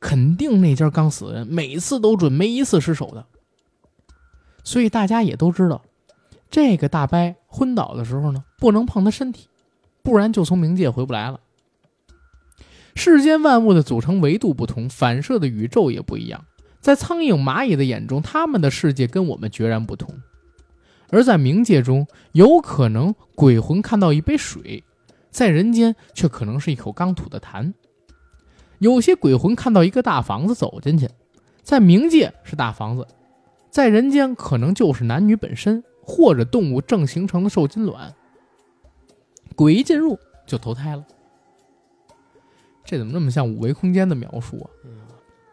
[0.00, 3.24] 肯定那家刚死人每次都准，没一次失手的。
[4.64, 5.80] 所以大家也都知道，
[6.50, 9.48] 这个大伯昏倒的时候呢，不能碰他身体，
[10.02, 11.40] 不然就从冥界回不来了。
[12.94, 16.44] 世间万物的组成维度不同，反射的宇宙也不一样。
[16.80, 20.14] 在苍蝇、蚂蚁的眼中，他们的世界跟我们决然不同。
[21.10, 24.84] 而在冥界中，有可能鬼魂看到一杯水。
[25.30, 27.72] 在人间却可能是一口刚吐的痰。
[28.78, 31.08] 有些鬼魂看到一个大房子走进去，
[31.62, 33.06] 在冥界是大房子，
[33.70, 38.12] 在人间可能就是男女本身或者动物正形成的受精卵。
[39.54, 41.04] 鬼一进入就投胎了。
[42.90, 44.66] 这怎么那么像五维空间的描述啊？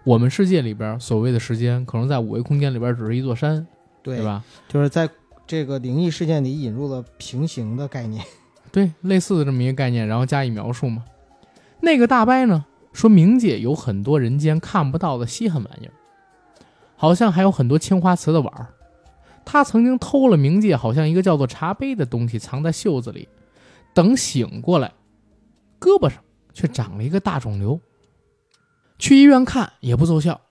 [0.04, 3.68] 我们世界里边所谓的时间，可能在五维空间里边只是一座山，
[4.02, 4.26] 对对？
[4.26, 4.44] 吧？
[4.68, 5.08] 就是在
[5.46, 8.26] 这个灵异事件里引入了平行的概念。
[8.72, 11.06] 对，类似的这么一个概念，然后加以描述嘛。
[11.80, 15.94] 那个大伯呢说，冥界有很多人间看不到的稀罕玩意儿，
[16.96, 18.70] 好像还有很多青花瓷的碗儿。
[19.46, 23.30] 他曾经偷了冥界好像一个叫做茶杯的东西，藏在袖子里。
[23.94, 24.92] 等醒过来，
[25.80, 26.18] 胳膊上
[26.58, 27.80] 却长了一个大肿瘤。
[28.98, 30.42] 去医院看也不奏效，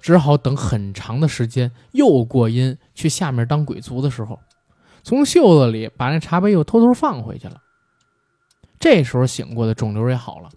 [0.00, 4.40] 只好等很长的时间，又过阴去下面当鬼卒的时候。
[5.04, 7.62] 从袖子里把那茶杯又偷偷放回去了。
[8.80, 10.50] 这时候醒过的肿瘤也好了。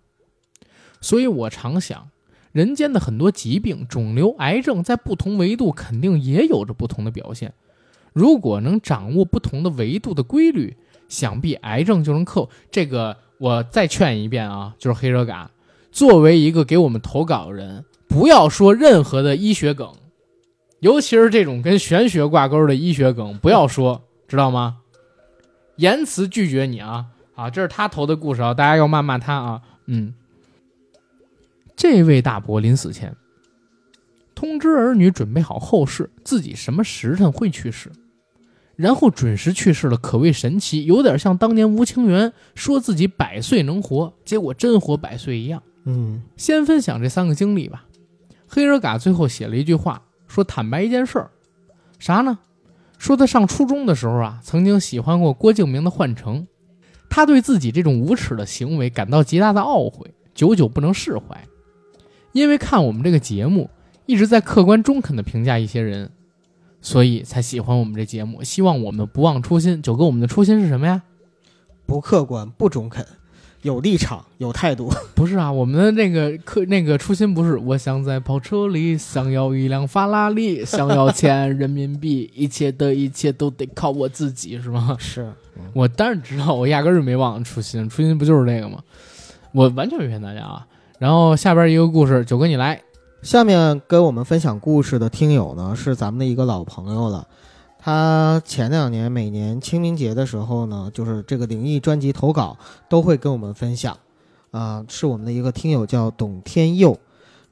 [0.99, 2.09] 所以我常想，
[2.51, 7.53] 人间的很多疾病、肿瘤、癌症，在不同维度肯定也有着不同的表现。
[8.13, 10.75] 如果能掌握不同的维度的规律，
[11.07, 12.49] 想必癌症就能克。
[12.71, 15.49] 这个我再劝一遍啊，就是黑热嘎，
[15.91, 19.91] 作为一个给我们投稿的人，不要说任何的医学梗，
[20.79, 24.77] 尤其是这种跟玄学挂钩的医学梗，不要说，知道吗？
[25.75, 27.05] 言辞拒绝你啊！
[27.35, 29.61] 啊，这是他投的故事啊，大家要骂骂他啊。
[29.85, 30.13] 嗯，
[31.75, 33.15] 这位大伯临死前
[34.33, 37.91] 通知儿女准备好后事，自己什么时辰会去世，
[38.77, 45.61] 然后准时去世了，可谓神奇，有点像当年吴清源说自己百岁能活，结果真活百岁一样。
[45.85, 47.85] 嗯先分享这三个经历吧。
[48.47, 51.31] 黑人嘎最后写了一句话，说坦白一件事儿，
[51.97, 52.37] 啥呢？
[52.99, 56.41] 说他上初中的时候啊，曾经喜欢过郭敬明的《幻城》，
[57.09, 61.43] 他对自己这种无耻的行为感到极大的懊悔，久久不能释怀。
[62.31, 63.69] 因为看我们这个节目，
[64.05, 66.11] 一直在客观中肯的评价一些人，
[66.87, 68.41] 所以才喜欢我们这节目。
[68.41, 69.81] 希望我们不忘初心。
[69.81, 71.01] 九哥，我们的初心是什么呀？
[71.85, 73.05] 不客观，不中肯，
[73.61, 74.89] 有立场，有态度。
[75.13, 84.95] 不是啊，我们的那个客那个初心不是，我想在跑车里，想要一辆法拉利，想要钱人民币，一切的一切都得靠我自己，是吗？
[84.97, 85.29] 是，
[85.73, 88.81] 我当然知道，我压根儿就没忘初心，初心不就是这个吗？
[89.51, 90.65] 我完全没骗大家啊。
[90.99, 92.81] 然后下边一个故事，九哥你来。
[93.27, 97.27] 下面跟我们分享故事的听友呢，是咱们的一个老朋友了。
[97.77, 102.55] 他前两年每年清明节的时候呢，就是这个灵异专辑投稿
[102.87, 103.97] 都会跟我们分享。
[104.51, 106.97] 啊、是我们的一个听友叫董天佑，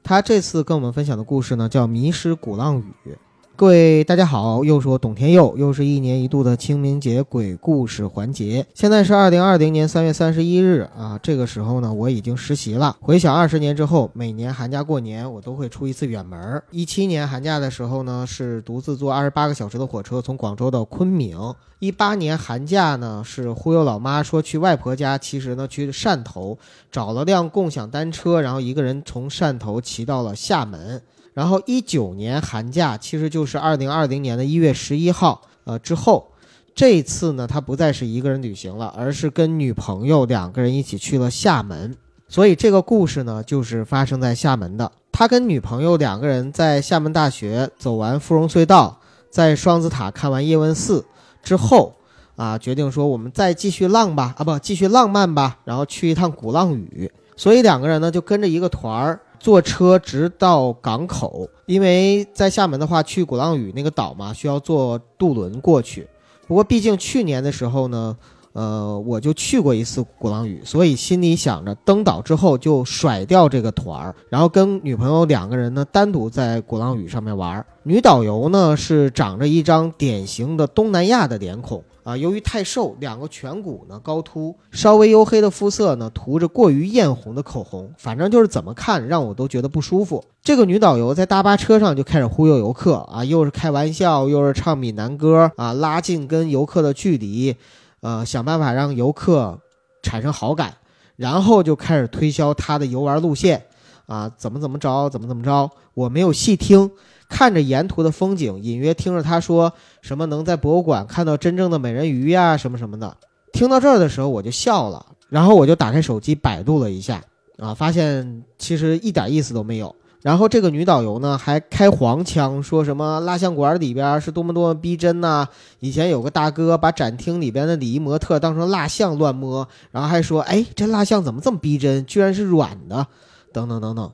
[0.02, 3.12] 他这次跟我们分享的故事呢叫《迷失鼓浪屿》。
[3.58, 8.66] 各位大家好，又是我董天佑，又是一年一度的清明节鬼故事环节。
[8.74, 12.94] 现在是二零二零年三月三十一日啊，这个时候呢，我已经实习了。
[13.00, 16.62] 回想二十年之后，每年寒假过年，我都会出一次远门儿。
[16.70, 21.38] 一七年寒假的时候呢，是独自坐二十八个小时的火车从广州到昆明。
[21.78, 26.58] 一八年寒假呢，是忽悠老妈说去外婆家，其实呢去汕头
[26.92, 31.00] 找了辆共享单车，然后一个人从汕头骑到了厦门。
[31.36, 36.28] 然后一九年寒假，其实就是二零二零年的一月十一号，呃之后，
[36.74, 41.94] 这次呢，他不再是一个人旅行了，而是跟女朋友两个人一起去了厦门。
[42.26, 44.90] 所以这个故事呢，就是发生在厦门的。
[45.12, 48.98] 他跟女朋友两个人在厦门大学走完芙蓉隧道，
[49.30, 51.04] 在双子塔看完叶问四
[51.42, 51.92] 之后，
[52.36, 57.12] 啊，决定说我们再继续浪吧，啊不，继续浪漫吧，然后去一趟鼓浪屿。
[57.36, 66.04] 所以两个人呢就跟着一个团儿坐车直到港口，因为在厦门的话，去鼓浪屿那个岛嘛，需要坐渡轮过去。
[66.48, 68.16] 不过毕竟去年的时候呢，
[68.54, 77.64] 呃，我就去过一次鼓浪屿，所以心里想着登岛之后就甩掉这个团儿，然后跟女朋友两个人呢单独在鼓浪屿上面玩。
[77.84, 81.84] 女导游呢是长着一张典型的东南亚的脸孔。
[82.06, 90.22] 啊，由于太瘦，两个颧骨呢高凸，稍微黝黑的肤色呢，涂着过于艳红的口红，反正就是怎么看让我都觉得不舒服。
[90.40, 97.56] 这个女导游在大巴车上就开始忽悠游客啊，又是开玩笑，又是唱闽南歌啊，拉近跟游客的距离，
[98.02, 99.58] 呃，想办法让游客
[100.00, 100.74] 产生好感，
[101.16, 103.64] 然后就开始推销她的游玩路线
[104.06, 106.88] 啊，怎么怎么着，怎么怎么着，我没有细听。
[107.28, 113.16] 看着沿途的风景，隐约听着他说什么能在博物馆看到真正的美人鱼呀，什么什么的。
[113.52, 117.22] 听到这儿的时候，我就笑了，然后我就打开手机百度了一下，
[117.58, 119.94] 啊，发现其实一点意思都没有。
[120.22, 125.46] 然后这个女导游呢，还开黄腔，说什么蜡像馆里边是多么多么逼真呐、
[125.78, 133.06] 以前有个大哥把展厅里边的礼仪模特当成蜡像乱摸，然后还说，哎，这蜡像怎么这么逼真，居然是软的，
[133.52, 134.10] 等等等等。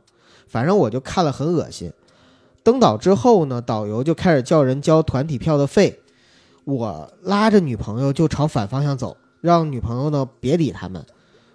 [0.46, 1.90] 反正我就看了很恶心。
[2.62, 6.00] 登岛之后呢，导游就开始叫人交团体票的费。
[6.64, 11.04] 我拉着女朋友就朝反方向走，让女朋友呢别理他们。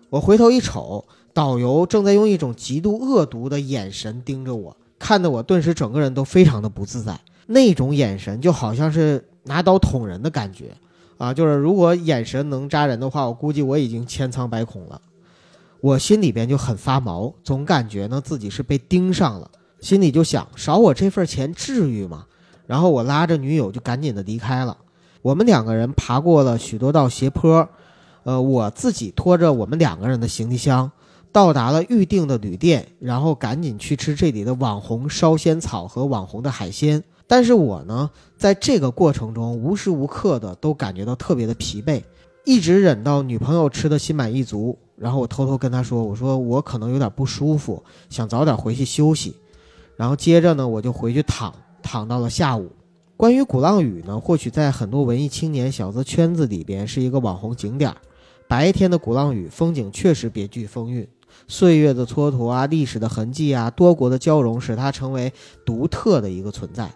[0.10, 7.20] 我回头一瞅，导游正在用一种极度恶毒的眼神盯着我，看得我顿时整个人都非常的不自在。
[7.46, 10.72] 那种眼神就好像是拿刀捅人的感觉
[11.18, 11.34] 啊！
[11.34, 15.02] 就是如果眼神能扎人的话，我估计我已经千疮百孔了。
[15.80, 19.50] 我心里边就很发毛，总感觉呢自己是被盯上了。
[19.80, 22.26] 心里就想少我这份钱至于吗？
[22.66, 24.78] 然后我拉着女友就赶紧的离开了。
[25.22, 27.68] 我们两个人爬过了许多道斜坡，
[28.24, 30.92] 呃，我自己拖着我们两个人的行李箱，
[31.32, 37.04] 到达了预定的旅店，然后赶紧去吃这里的网红烧仙草和网红的海鲜。
[37.26, 42.02] 但是我呢，在这个过程中无时无刻的都感觉到特别的疲惫，
[42.46, 49.36] 一直忍到女朋友吃的心满意足，然后我偷偷跟她说：“我说我可能有点不舒服，想早点回去休息。”
[49.98, 52.72] 然后接着呢，我就回去躺，躺到了下午。
[53.18, 57.98] 关于鼓浪屿呢，或许在很多文艺青年小资圈子里边是一个网红景点儿。
[58.48, 61.06] 白天的鼓浪屿风景确实别具风韵，
[61.48, 65.34] 岁月的蹉跎啊，历史的痕迹啊，多国的交融，使它成为
[65.66, 66.90] 独特的一个存在。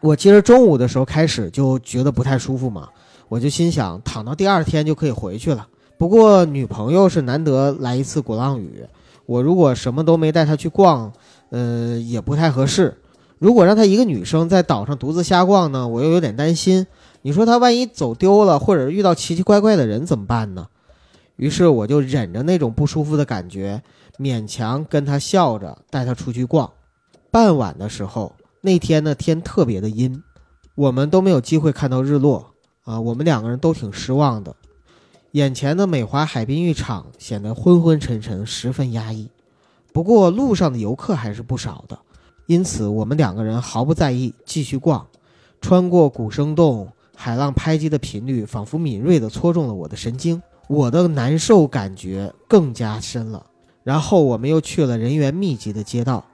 [0.00, 2.88] 我其实中午的时候开始就觉得不太舒服嘛，
[3.28, 5.66] 我就心想躺到第二天就可以回去了。
[5.96, 8.84] 不过女朋友是难得来一次鼓浪屿，
[9.26, 11.12] 我如果什么都没带她去逛，
[11.50, 12.98] 呃，也不太合适。
[13.38, 16.86] 如果让她一个女生在岛上独自瞎逛呢，我又有点担心。
[17.22, 20.68] 你说她万一走丢了，或者遇到奇奇怪怪的人怎么办呢？
[21.36, 23.82] 于是我就忍着那种不舒服的感觉，
[24.18, 26.70] 勉强跟她笑着带她出去逛。
[27.30, 28.34] 傍晚的时候。
[28.60, 30.20] 那天呢，天特别的阴，
[30.74, 34.56] 我们都没有机会看到日落啊，我们两个人都挺失望的。
[35.30, 39.30] 眼前的美华海滨浴场显得昏昏沉沉，十分压抑。
[39.98, 41.98] 不过路上的游客还是不少的，
[42.46, 45.04] 因此我们两个人毫不在意，继续逛。
[45.60, 46.86] 穿过古生洞，
[47.16, 53.44] 海浪拍击的频率仿佛敏锐地戳中了我的神经，我的难受感觉更加深了。
[53.82, 56.24] 然后我们又去了人员密集的街道。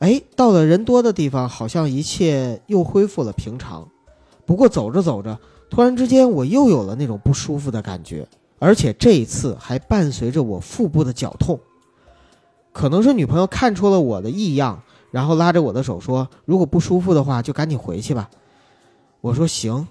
[0.00, 3.88] 哎，到了人多的地方，好像一切又恢复了平常。
[4.44, 5.40] 不过走着走着，
[5.70, 11.58] 突然之间我又有了那种不舒服的感觉，而且这一次还伴随着我腹部的绞痛。
[12.76, 18.28] 可能是女朋友看出了我的异样，然后拉着我的手说：“如果不舒服的话，就赶紧回去吧。”
[19.22, 19.88] 我说：“行。”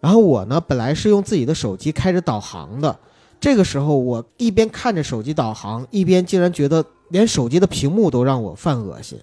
[0.00, 2.98] 然后我呢，本来是用自己的手机开着导航的，
[3.38, 9.20] 这个时候我一边看着手机导航，一边竟然觉得连手机的屏幕都让我犯恶心。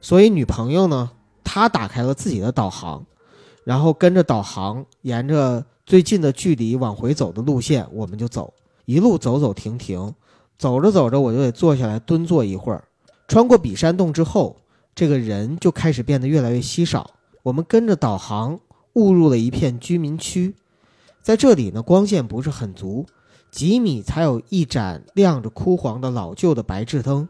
[0.00, 1.10] 所以女朋友呢，
[1.42, 3.04] 她打开了自己的导航，
[3.64, 10.14] 然后跟着导航沿着最近的距离往回走的路线，我们就走，一路走走停停，
[10.58, 12.84] 走着走着我就得坐下来蹲坐一会儿。
[13.26, 14.56] 穿过比山洞之后，
[14.94, 17.10] 这个人就开始变得越来越稀少。
[17.42, 18.58] 我们跟着导航
[18.94, 20.54] 误入了一片居民区，
[21.22, 23.06] 在这里呢，光线不是很足，
[23.50, 27.28] 几米才有一盏亮着枯黄的老旧的白炽灯。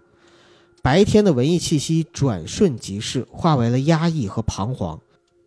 [0.82, 5.00] 白天的文艺气息转瞬即逝，化为了压抑和彷徨。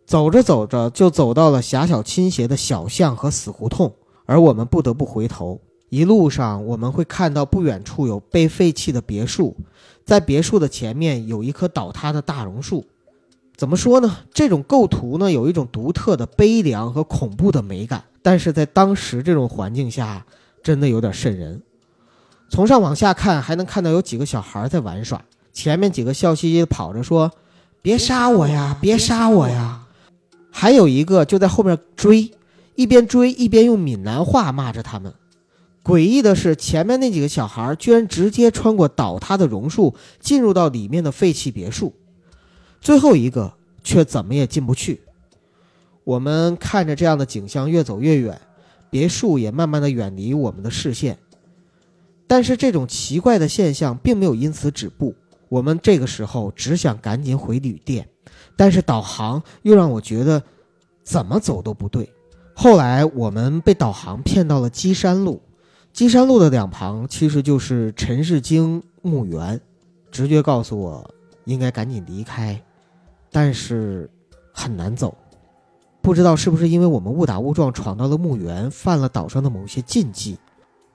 [0.04, 5.60] 走着走着，就走到了狭小倾斜的小巷和死胡同，而我们不得不回头。
[5.88, 9.56] 一路上，我们会看到不远处有被废弃的别墅，
[10.04, 12.84] 在别墅的前面有一棵倒塌的大榕树。
[13.56, 14.18] 怎么说呢？
[14.32, 20.24] 这种构图呢，有一种独特的悲凉和恐怖的美感，但是在当时这种环境下，
[20.62, 21.60] 真的有点瘆人。
[22.50, 25.22] 从上往下看，还能看到有几个小孩在玩耍。
[25.52, 27.32] 前面几个笑嘻嘻的跑着说
[27.82, 29.80] ：“别杀我呀，别杀我呀！”
[30.52, 32.30] 还有一个就在后面追，
[32.76, 35.12] 一边追一边用闽南话骂着他们。
[35.88, 41.94] 诡异的是，前面那几个小孩居然直接穿过倒塌的榕树，进入到里面的废弃别墅。
[42.78, 45.00] 最后一个却怎么也进不去。
[46.04, 48.38] 我们看着这样的景象越走越远，
[48.90, 51.16] 别墅也慢慢的远离我们的视线。
[52.26, 55.14] 但是这种奇怪的现象并没有因此止步。
[55.48, 58.06] 我们这个时候只想赶紧回旅店，
[58.56, 60.42] 但是导航又让我觉得
[61.02, 62.12] 怎么走都不对。
[62.52, 65.40] 后来我们被导航骗到了基山路，
[65.92, 69.60] 基山路的两旁其实就是陈世京墓园。
[70.10, 71.14] 直觉告诉我
[71.44, 72.60] 应该赶紧离开，
[73.30, 74.08] 但是
[74.52, 75.16] 很难走。
[76.00, 80.38] 不知道是不是因为我们误打误撞闯到了墓园，犯了岛上的某些禁忌。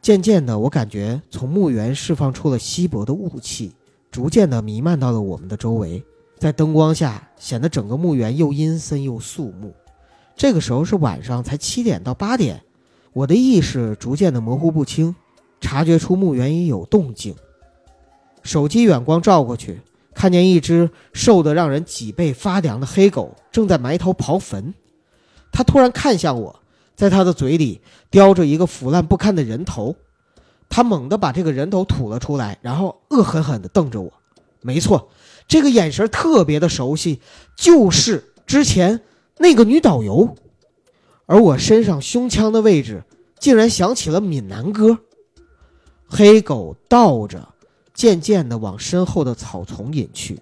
[0.01, 3.71] 渐渐的，我感觉从墓园释放出了稀薄的雾气，
[4.09, 6.03] 逐渐的弥漫到了我们的周围，
[6.39, 9.73] 在灯光下显得整个墓园又阴森又肃穆。
[10.35, 12.59] 这个时候是晚上，才七点到八点，
[13.13, 15.15] 我的意识逐渐的模糊不清，
[15.61, 17.35] 察觉出墓园已有动静。
[18.41, 19.81] 手机远光照过去，
[20.13, 24.73] 看见一只瘦得让人脊背发凉的黑狗正在埋头刨坟，
[25.51, 26.59] 它突然看向我。
[26.95, 29.95] 在他的嘴里叼着一个腐烂不堪的人头，
[30.69, 34.13] 他猛地把这个人头吐了出来，然后恶狠狠地瞪着我。
[34.61, 35.09] 没错，
[35.47, 37.19] 这个眼神特别的熟悉，
[37.57, 39.01] 就是之前
[39.39, 40.35] 那个女导游。
[41.25, 43.03] 而我身上胸腔的位置
[43.39, 44.97] 竟然响起了闽南歌。
[46.07, 47.47] 黑狗倒着，
[47.93, 50.39] 渐渐地往身后的草丛隐去，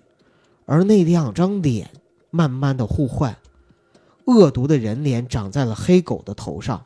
[0.65, 1.89] 而那两张脸
[2.29, 3.35] 慢慢的互换。
[4.25, 6.83] 恶毒的人脸长在了黑狗的头上，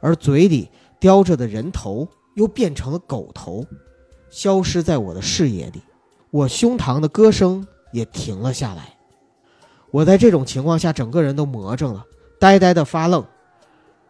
[0.00, 0.68] 而嘴里
[1.00, 3.64] 叼着的人头又变成了狗头，
[4.30, 5.82] 消失在我的视野里。
[6.30, 8.96] 我胸膛的歌声也停了下来。
[9.90, 12.04] 我在这种情况下，整个人都魔怔了，
[12.38, 13.24] 呆呆的发愣。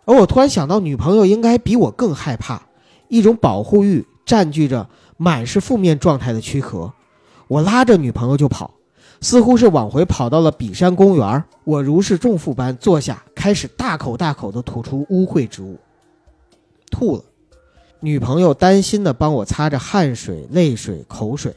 [0.08, 2.62] 而我突然想到，女朋友应该比我更害怕，
[3.08, 4.88] 一种保护欲占据着
[5.18, 6.90] 满是负面状态的躯壳。
[7.46, 8.70] 我拉着女朋友就跑，
[9.20, 11.44] 似乎是往回跑到了比山公园。
[11.64, 15.76] 我如释重负般坐下，开始大口大口地吐出污秽之物，
[16.90, 17.22] 吐了。
[18.00, 21.54] 女朋友担心地帮我擦着汗水、泪水、口水。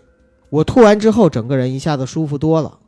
[0.49, 2.79] 我吐完之后，整个人一下子舒服多了。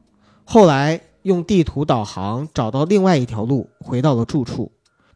[0.43, 4.72] 后来用地图导航找到另外一条路，回到了住处。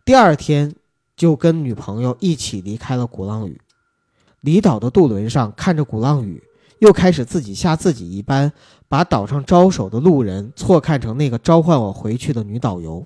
[0.08, 0.74] 第二天
[1.18, 3.60] 就跟女朋友一起离开了鼓浪屿。
[4.39, 6.41] 离岛的渡轮上，看着鼓浪屿，
[6.80, 8.53] 又开始自己吓自己一般，
[8.88, 13.05] 把岛上招手的路人错看成那个召唤我回去的女导游。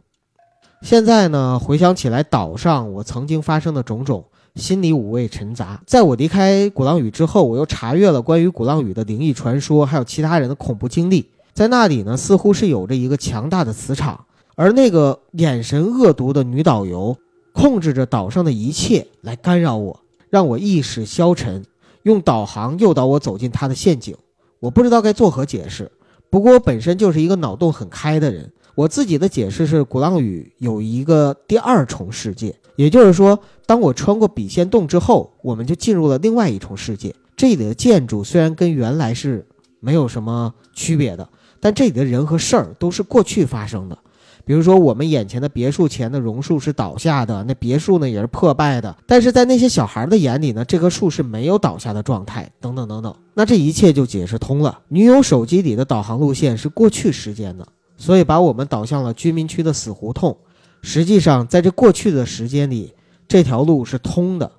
[0.84, 4.24] 现在呢，回想起来岛上我曾经发生的种种，
[4.54, 5.82] 心里五味陈杂。
[5.88, 11.32] 在我离开鼓浪屿之后，我又查阅了关于鼓浪屿的灵异传说，还有其他人的恐怖经历。
[11.52, 14.24] 在那里呢，似乎是有着一个强大的磁场，
[14.56, 17.18] 而那个眼神恶毒的女导游，
[17.54, 19.99] 控制着岛上的一切来干扰我。
[20.30, 21.66] 让我意识消沉，
[22.04, 24.16] 用导航诱导我走进她的陷阱。
[24.60, 25.91] 我不知道该作何解释。
[26.30, 28.52] 不过我本身就是一个脑洞很开的人。
[28.74, 37.14] 我自己的解释是，鼓浪屿有一个第二重世界，也就是说，当我穿过笔仙洞之后，我们就进入了另外一重世界。
[37.36, 39.45] 这里的建筑虽然跟原来是
[39.82, 41.28] 没有什么区别的，
[41.60, 43.97] 但这里的人和事儿都是过去发生的。
[44.46, 48.96] 比如说，我们眼前的别墅前的榕树是倒下的，那别墅呢也是破败的。
[49.06, 52.50] 但是在那些小孩的眼里呢，这棵树是没有倒下的状态。
[52.60, 54.80] 等等等等，那这一切就解释通了。
[54.88, 57.68] 女友手机里的导航路线是过去时间的，
[57.98, 60.36] 所以把我们导向了居民区的死胡同。
[60.82, 62.94] 实际上，在这过去的时间里，
[63.28, 64.52] 这条路是通的。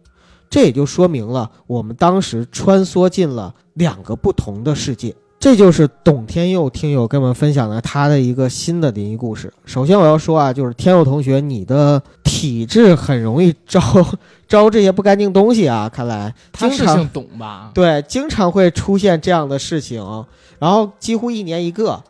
[0.48, 5.14] 这也就说明了我们当时穿梭进了两个不同的世界。
[5.42, 9.52] 这就是董天佑听友跟我们分享的他的一个新的灵异故事。
[9.64, 13.80] 首先我要说啊，就是天佑同学，你的体质很容易招
[14.46, 15.88] 招这些不干净东西啊。
[15.88, 17.72] 看来他是姓董吧？
[17.74, 20.24] 对，经常会出现这样的事情，
[20.60, 22.00] 然后几乎一年一个。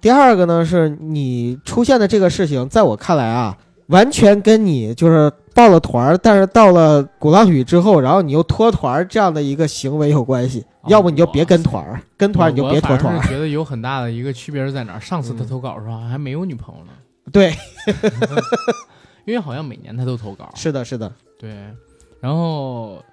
[0.00, 3.54] 第二个呢，是你出现的这个事情，在我看来啊，
[3.88, 10.64] 完全跟你就是报了团儿，但是到了鼓浪屿之后，然后你又脱团儿这样的一个行为有关系。
[10.86, 13.18] 要不你就别跟团儿，跟团儿你就别脱团儿。
[13.18, 15.00] 我觉得有很大的一个区别是在哪儿？
[15.00, 16.92] 上次他投稿的时候还没有女朋友呢。
[17.30, 17.52] 对，
[19.26, 20.50] 因为好像每年他都投稿。
[20.54, 21.50] 是的，是的，对。
[22.20, 23.04] 然后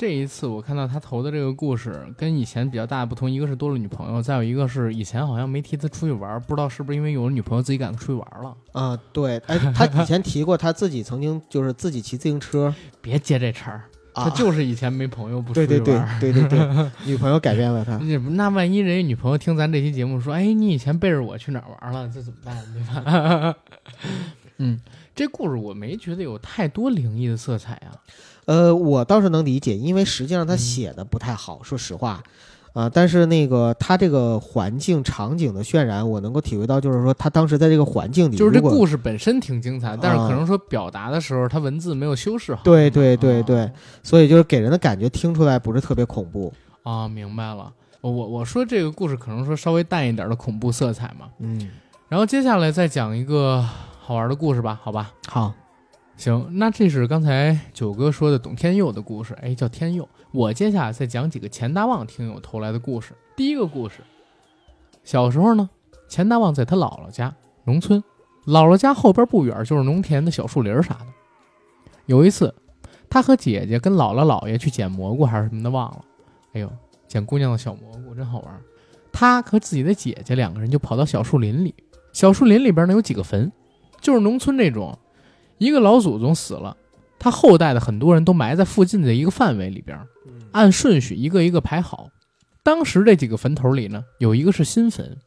[0.00, 8.56] 这一次我看到他投的这个故事跟以前比较大的不同，一个是多了女朋友，再有一个是以前好像没提他出去玩，不知道是不是因为有了女朋友自己敢出去玩了。
[8.72, 12.74] 啊，对，哎，他以前提过他自己曾经就是自己骑自行车。
[13.02, 13.84] 别接这茬儿。
[14.14, 17.98] 他就是以前没朋友不出去玩，对对对对 对，女朋友改变了他。
[17.98, 22.56] 那万一人家女朋友听咱这期节目说，哎，你以前背着我去哪儿玩了，这怎么办？
[22.72, 23.54] 对吧？
[24.56, 24.80] 嗯，
[25.14, 27.92] 这故事我没觉得有太多灵异的色彩啊。
[28.46, 32.22] 呃，我倒是能理解，因为实际上他写的不太好，说实话。
[32.72, 42.60] 啊，但是那个他这个环境场景的渲染，我能够体会到，就是说他当时在这个环境里，就是这故事本身挺精彩，但是可能说表达的时候，他文字没有修饰好。
[42.62, 43.68] 对对对对，
[44.04, 46.52] 所以就是给人的感觉听出来不是特别恐怖
[46.84, 47.08] 啊。
[47.08, 47.72] 明白了，
[48.02, 51.26] 我我说这个故事可能说稍微淡一点的恐怖色彩嘛。
[51.40, 51.68] 嗯，
[52.08, 53.60] 然后接下来再讲一个
[54.00, 55.10] 好玩的故事吧，好吧？
[55.26, 55.52] 好，
[56.20, 60.06] 行，那这是刚才九哥说的董天佑的故事，哎，叫天佑。
[60.32, 63.14] 我接下来再讲几个钱大旺听友投来的故事。
[63.34, 64.00] 第一个故事，
[65.02, 65.70] 小时候呢，
[66.08, 68.04] 钱大旺在他姥姥家，农村，
[68.44, 71.06] 姥姥家后边不远就是农田的小树林啥的。
[72.04, 72.54] 有一次，
[73.08, 76.04] 他和姐姐跟姥姥姥爷去捡蘑菇还是什么的忘了，
[76.52, 76.70] 哎呦，
[77.08, 78.60] 捡姑娘的小蘑菇真好玩。
[79.10, 81.74] 他和自己的姐姐两个人就跑到小树林里，
[82.12, 83.50] 小树林里边呢有几个坟，
[84.02, 84.98] 就是农村那种，
[85.60, 86.76] 一个老祖宗死了。
[87.18, 89.96] 他后代的很多人都埋在附近的一个范围里边，
[90.52, 92.08] 按顺序一个一个排好。
[92.62, 95.18] 当时这几个坟头里呢，有一个是新坟。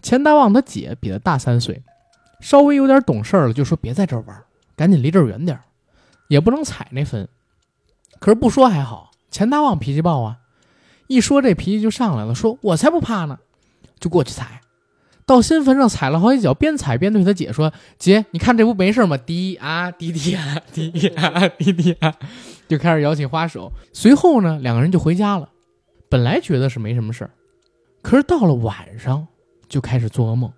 [0.00, 1.82] 钱大旺他姐比他大三岁，
[2.40, 4.42] 稍微有点懂事了，就说别在这儿玩，
[4.76, 5.58] 赶紧离这儿远点
[6.28, 7.28] 也不能踩那坟。
[8.20, 10.38] 可是不说还好，钱大旺脾气暴啊，
[11.08, 13.38] 一说这脾气就上来了，说我才不怕呢，
[13.98, 14.61] 就过去踩。
[15.24, 19.16] 到新坟上踩了好几脚，边踩边对他姐说：“姐，你看这不没事吗？
[19.16, 22.12] 滴啊滴滴啊滴滴啊滴滴啊，
[22.66, 23.72] 就开始摇起花手。
[23.92, 25.48] 随后呢，两个人就回家了。
[26.08, 27.30] 本来觉得是没什么事儿，
[28.02, 29.26] 可是到了晚上
[29.68, 30.52] 就开始做噩梦，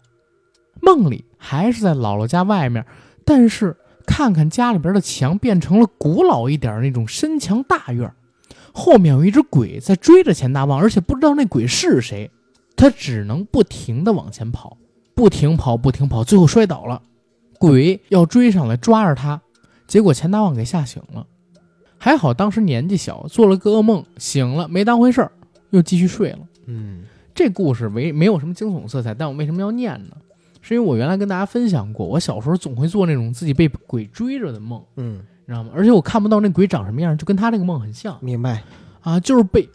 [0.81, 2.85] 梦里还是在姥姥家外面，
[3.25, 8.11] 但是看看家里边的墙变成了古老一点那种深墙大院，
[8.73, 12.31] 后面有一只鬼在追着钱大旺，而且不知道那鬼是谁。”
[12.77, 14.77] 他只能不停地往前跑，
[15.15, 17.01] 不停跑，不停跑，最后摔倒了。
[17.59, 19.41] 鬼要追上来抓着他，
[19.87, 21.27] 结果钱大旺给吓醒了。
[21.97, 25.33] 还好当时年纪小，做了个噩梦，醒了没当回事儿，
[25.71, 26.41] 又继续睡了。
[26.67, 27.05] 嗯，
[27.35, 30.17] 这故事没没有什么惊悚色彩，但我为什么要念呢？
[30.61, 35.17] 是因为我原来跟大家分享过，我小时候总会做那种自己被鬼追着的梦，嗯，
[35.47, 35.71] 你知道吗？
[35.75, 38.63] 而且我看不到那鬼长什么样，就跟他这个梦很像明白。
[39.01, 39.69] 啊，就是被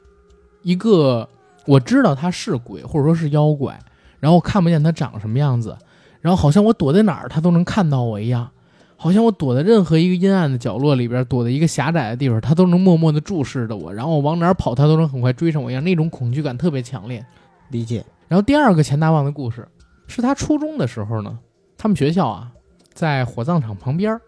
[0.64, 1.28] 一个
[1.66, 3.80] 我知道他是鬼或者说是妖怪，
[4.20, 5.78] 然后我看不见他长什么样子，
[6.22, 8.49] 然后好像我躲在哪儿他都能看到我一样，
[8.95, 17.26] 好像我躲在任何一个阴暗的角落里边，躲在一个狭窄的地方，他都能默默地注视着我，然后我往哪儿跑，他都能很快追上我一样，那种恐惧感特别强烈。
[17.70, 18.03] 理解。
[18.28, 19.68] 然后第二个钱大旺的故事
[20.07, 21.38] 是他初中的时候呢，
[21.78, 22.51] 他们学校啊
[22.93, 24.20] 在火葬场旁边，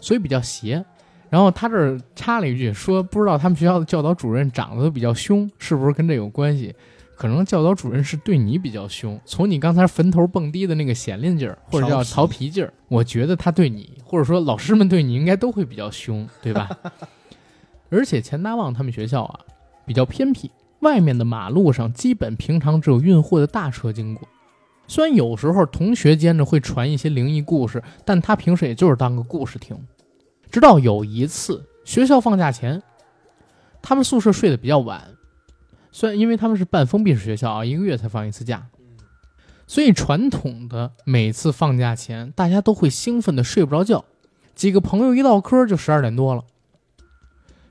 [0.00, 0.84] 所以比较邪。
[1.30, 6.74] 然后他这儿插了一句说，不知道他们学校的教导主任长得都比较凶，是不是跟这有关系？
[7.16, 16.68] 可能教导主任是对你比较凶，从你刚才坟头蹦迪的那个显灵劲儿，或者叫调皮劲儿，我觉得他对你，或者说老师们对你应该都会比较凶，对吧？
[17.90, 19.40] 而且钱大旺他们学校啊
[19.84, 20.48] 比较偏僻，
[20.80, 24.28] 外面的马路上基本平常只有运货的大车经过。
[24.86, 29.76] 虽然有时候同学间呢会传一些灵异故事，但他平时也就是当个故事听。
[30.50, 32.82] 直到有一次学校放假前，
[33.82, 35.14] 他们宿舍睡得比较晚，
[35.92, 38.68] 虽然因为他们是半封闭式学校啊，一个月才放一次假，
[39.66, 44.04] 所以传统的每次放假前，大家都会兴奋的睡不着觉。
[44.54, 46.44] 几个朋友一唠嗑就十二点多了，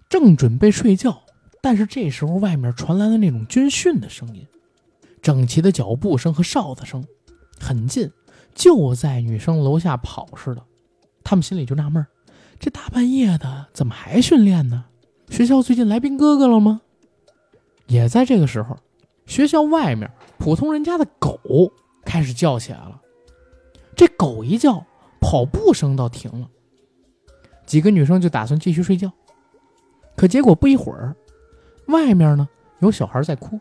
[0.08, 1.24] 正准备睡觉，
[1.62, 4.48] 但是这时候外面传来了那种军训的声音，
[5.22, 7.04] 整齐的脚步声和哨子声，
[7.60, 8.10] 很近，
[8.56, 10.64] 就在女生楼下跑似的。
[11.26, 12.08] 他们心里就纳闷儿：
[12.60, 14.86] 这大半夜的怎么还训练呢？
[15.30, 16.82] 学校最近来兵哥哥了吗？
[17.88, 18.78] 也在这个时候，
[19.26, 21.40] 学校外面普通人家的狗
[22.04, 23.02] 开始叫起来了。
[23.96, 24.86] 这狗一叫，
[25.20, 26.50] 跑步声倒停了。
[27.66, 29.12] 几个女生就打算继续睡觉，
[30.16, 31.16] 可结果不一会儿，
[31.88, 32.48] 外面呢
[32.80, 33.60] 有小孩在哭，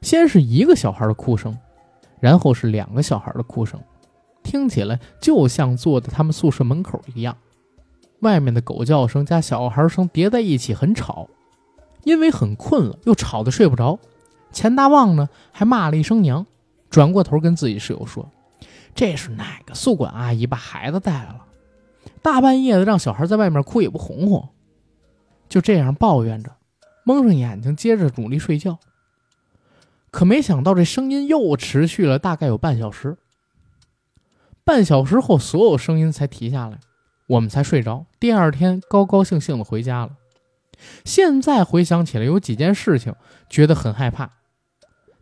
[0.00, 1.56] 先是一个小孩的哭声，
[2.20, 3.80] 然后是两个小孩的哭声，
[4.42, 7.36] 听起来就像坐在他们宿舍门口一样。
[8.22, 11.28] 外面的狗叫声加小孩声叠在一起，很吵。
[12.04, 13.96] 因为很困了，又吵得睡不着，
[14.50, 16.44] 钱大旺呢还骂了一声娘，
[16.90, 18.28] 转过头跟自己室友说
[18.92, 21.44] ：“这是哪个宿管阿姨把孩子带来了？
[22.20, 24.48] 大半夜的让小孩在外面哭也不哄哄。”
[25.48, 26.50] 就这样抱怨着，
[27.04, 28.78] 蒙上眼睛，接着努力睡觉。
[30.10, 33.16] 可没想到这声音又持续了大概有半小时。
[34.64, 36.80] 半小时后，所有声音才停下来，
[37.26, 38.06] 我们才睡着。
[38.20, 40.12] 第二天高高兴兴的回家了。
[41.04, 43.14] 现在回想起来，有几件事情
[43.48, 44.32] 觉得很害怕。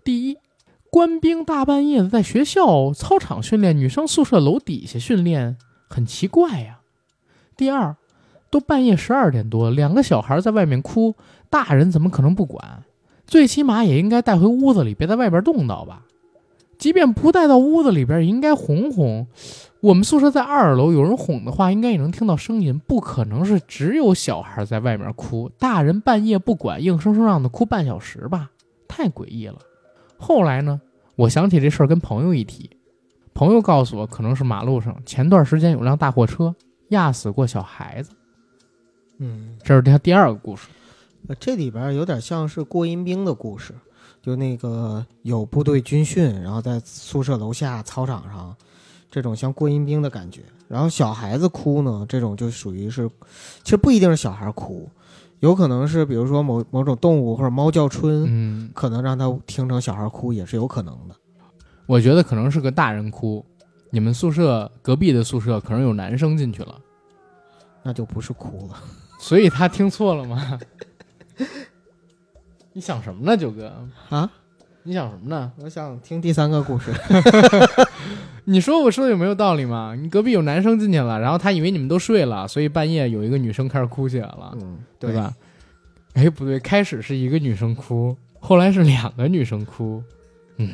[0.02, 0.38] 第一，
[0.90, 6.80] 官兵大半夜的在学校操场训练，女生宿舍楼底下训练，很奇怪呀。
[7.56, 7.96] 第二，
[8.50, 11.14] 都半夜十二点多，两个小孩在外面哭，
[11.50, 12.84] 大人怎么可能不管？
[13.26, 16.04] 最起码也应该带回屋子里，别在外边冻到吧。
[16.78, 19.26] 即便不带到屋子里边，也应该哄哄。
[19.80, 22.78] 我们宿舍在二楼，有人哄的话，应该也能听到声音。
[22.86, 28.50] 不可能是只有小孩在外面哭，大人半夜不管，硬生生让他哭半小时吧？
[28.86, 29.58] 太诡异了。
[30.18, 30.80] 后来呢，
[31.16, 32.68] 我想起这事儿跟朋友一提，
[33.32, 36.54] 朋友告诉我，可能是马路上前段时间有辆大货车
[36.88, 38.10] 压死过小孩子。
[39.16, 40.68] 嗯，这是他第二个故事。
[41.38, 43.72] 这里边有点像是过阴兵的故事，
[44.20, 48.54] 就那个有部队军训，然后在宿舍楼下操场上，
[49.10, 50.42] 这种像过阴兵的感觉。
[50.68, 53.08] 然后小孩子哭呢，这种就属于是，
[53.64, 54.88] 其实不一定是小孩哭，
[55.40, 61.14] 有可能是比如说某某种动物或者猫叫春，嗯，可能让他听成小孩哭也是有可能的。
[61.86, 63.44] 我觉得可能是个大人哭。
[63.90, 66.78] 你们宿舍隔壁的宿舍可能有男生进去了，
[67.82, 68.80] 那就不是哭了。
[69.18, 70.60] 所以他听错了吗？
[72.72, 73.72] 你想什么呢，九哥？
[74.10, 74.30] 啊，
[74.84, 75.50] 你想什么呢？
[75.56, 76.92] 我想听第三个故事。
[78.44, 79.94] 你说我说的有没有道理嘛？
[79.94, 85.34] 你隔壁有男生进去了，然后他以为你们都睡了，所以半夜有一个女生开始哭起来了，嗯，对吧？
[86.14, 90.02] 哎，不对，开始是一个女生哭，后来是两个女生哭，
[90.56, 90.68] 嗯，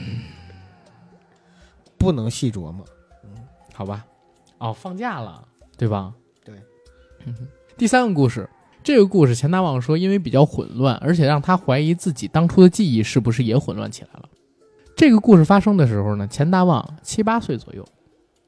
[1.99, 2.85] 不能细琢磨。
[3.75, 4.07] 好吧。
[4.59, 5.47] 哦，放假了，
[5.77, 6.15] 对吧？
[6.43, 6.55] 对
[7.27, 7.35] 嗯。
[7.77, 8.49] 第三个故事，
[8.83, 14.29] 这个故事钱大旺说，因为比较混乱，而且让他怀疑自己当初的记忆是不是也混乱起来了。
[14.97, 17.85] 这个故事发生的时候呢，钱大旺七八岁左右，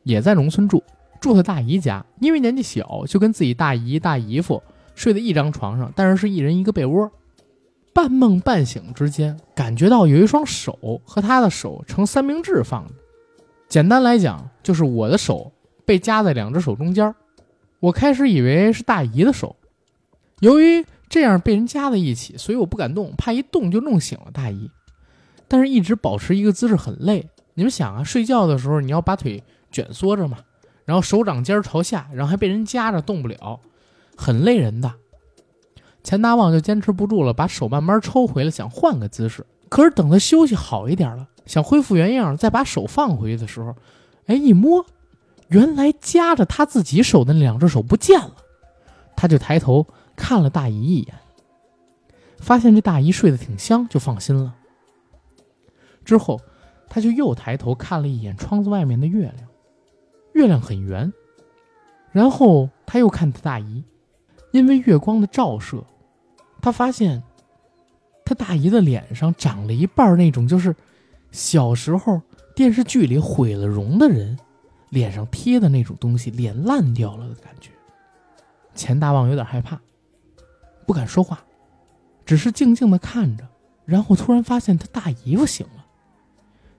[0.02, 0.82] 也在农村住，
[1.20, 2.02] 住他大姨家。
[2.20, 4.62] 因为年纪小，就跟自己大姨、大姨夫
[4.94, 7.12] 睡在一张床上，但是是一人一个被窝。
[7.92, 12.94] 半梦半醒之间，感觉到有一双手和他的手成三明治放着。
[13.68, 15.52] 简单来讲，就是我的手
[15.84, 17.14] 被夹在两只手中间儿。
[17.78, 19.54] 我开始以为是大姨的手，
[20.40, 24.70] 由于这样被人夹在一起，所以我不敢动，怕一动就弄醒了大姨。
[25.48, 27.28] 但是一直保持一个姿势很累。
[27.54, 29.42] 你们想啊，睡觉的时候你要把腿
[29.72, 30.38] 卷缩着嘛，
[30.84, 33.58] 然后手掌尖朝下，然后还被人夹着动不了，
[34.16, 34.94] 很累人的。
[36.04, 39.44] 钱大旺就坚持不住了，把手慢慢抽回了，想换个姿势。
[39.68, 43.74] 可是等他休息好一点了，想恢复原样，再把手放回去的时候，
[44.26, 44.86] 哎，一摸，
[45.48, 48.34] 原来夹着他自己手的两只手不见了。
[49.16, 49.84] 他就抬头
[50.14, 51.14] 看了大姨一眼，
[52.38, 54.54] 发现这大姨睡得挺香，就放心了。
[56.08, 56.40] 之后，
[56.88, 59.46] 他就又抬头看了一眼窗子外面的月亮，
[60.32, 61.12] 月亮很圆。
[62.12, 63.84] 然后他又看他大姨，
[64.50, 65.84] 因为月光的照射，
[66.62, 67.22] 他发现
[68.24, 70.74] 他大姨的脸上长了一半那种就是
[71.30, 72.22] 小时候
[72.56, 74.38] 电视剧里毁了容的人
[74.88, 77.70] 脸上贴的那种东西，脸烂掉了的感觉。
[78.74, 79.78] 钱大旺有点害怕，
[80.86, 81.44] 不敢说话，
[82.24, 83.46] 只是静静的看着。
[83.84, 85.77] 然后突然发现他大姨夫醒了，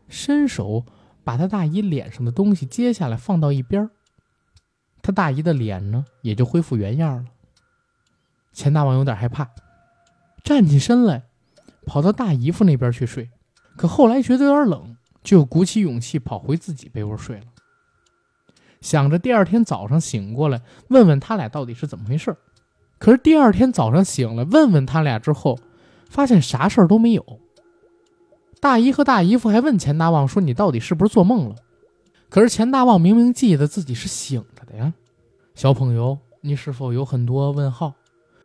[0.09, 0.85] 伸手
[1.23, 3.89] 把他大姨脸上的东西揭下来放到一边
[5.01, 7.25] 他大姨的脸呢也就恢复原样了。
[8.51, 9.49] 钱大王有点害怕，
[10.43, 11.23] 站起身来，
[11.85, 13.29] 跑到大姨夫那边去睡。
[13.77, 17.45] 可后来觉得有点冷，就鼓起勇气跑回自己被窝睡了。
[18.81, 22.35] 想着第二天早上醒过来问问他俩到底是怎么回事
[22.97, 25.57] 可是第二天早上醒来问问他俩之后，
[26.09, 27.39] 发现啥事儿都没有。
[28.59, 31.55] 大姨和大姨夫还问钱大旺说：“你到底是不是做梦了？”
[32.29, 34.93] 可是钱大旺明明记得自己是醒着的呀。
[35.55, 37.93] 小朋友，你是否有很多问号？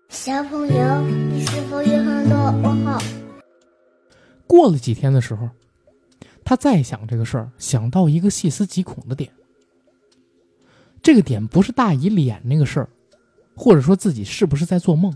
[0.09, 2.99] 小朋友，你是否有很多问号？
[4.47, 5.49] 过了几天的时候，
[6.45, 9.31] 他再想这个事儿，想到一个细思极恐的点。
[11.03, 12.89] 这个点不是大姨脸那个事儿，
[13.57, 15.13] 或者说自己是不是在做梦，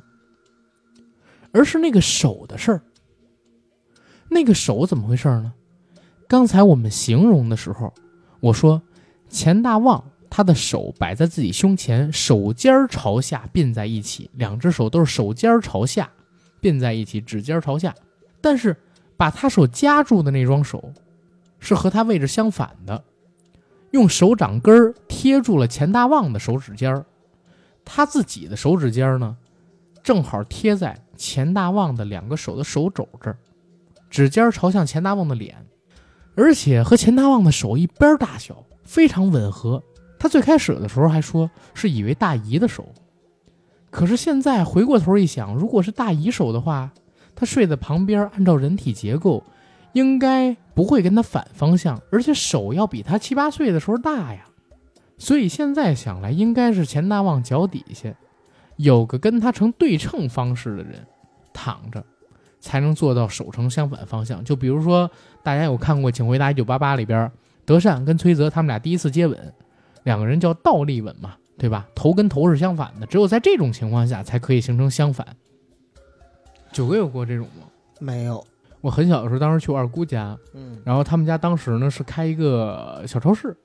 [1.53, 2.83] 而是那个手的事儿。
[4.29, 5.53] 那个手怎么回事呢？
[6.29, 7.93] 刚才我们形容的时候，
[8.41, 8.83] 我说
[9.29, 16.11] 钱大旺他的手摆在自己胸前，手尖朝下并在一起，两只手都是手尖朝下
[16.61, 17.95] 并在一起，指尖朝下。
[18.41, 18.77] 但是
[19.17, 20.93] 把他手夹住的那双手，
[21.59, 23.03] 是和他位置相反的。
[23.91, 27.05] 用手掌根贴住了钱大旺的手指尖，
[27.87, 29.35] 他自己的手指尖呢，
[30.03, 33.39] 正好贴在钱大旺的两个手的手肘这儿，
[34.09, 35.67] 指尖朝向钱大旺的脸，
[36.37, 39.83] 而且和钱大旺的手一边大小，非常吻合。
[40.19, 42.89] 他最开始的时候还说是以为大姨的手，
[43.91, 46.93] 可是现在回过头一想，如果是大姨手的话，
[47.35, 49.45] 他睡在旁边，按照人体结构。
[49.95, 54.45] 应该不会跟他反方向，而且手要比他七八岁的时候大呀，
[55.17, 58.15] 所以现在想来，应该是钱大旺脚底下
[58.77, 61.05] 有个跟他成对称方式的人
[61.55, 62.05] 躺着，
[62.61, 64.45] 才能做到守成相反方向。
[64.45, 65.11] 就比如说，
[65.43, 67.31] 大家有看过《请回答一九八八》里边，
[67.65, 69.53] 德善跟崔泽他们俩第一次接吻，
[70.05, 71.87] 两个人叫倒立吻嘛，对吧？
[71.95, 75.27] 头跟头是相反的，只有在这种情况下才可以形成相反。
[76.73, 77.67] 九哥有过这种吗？
[77.99, 78.45] 没有。
[78.81, 83.57] 我很小的时候，当时去我二姑家，嗯，然后他们家当时呢是开一个小超市，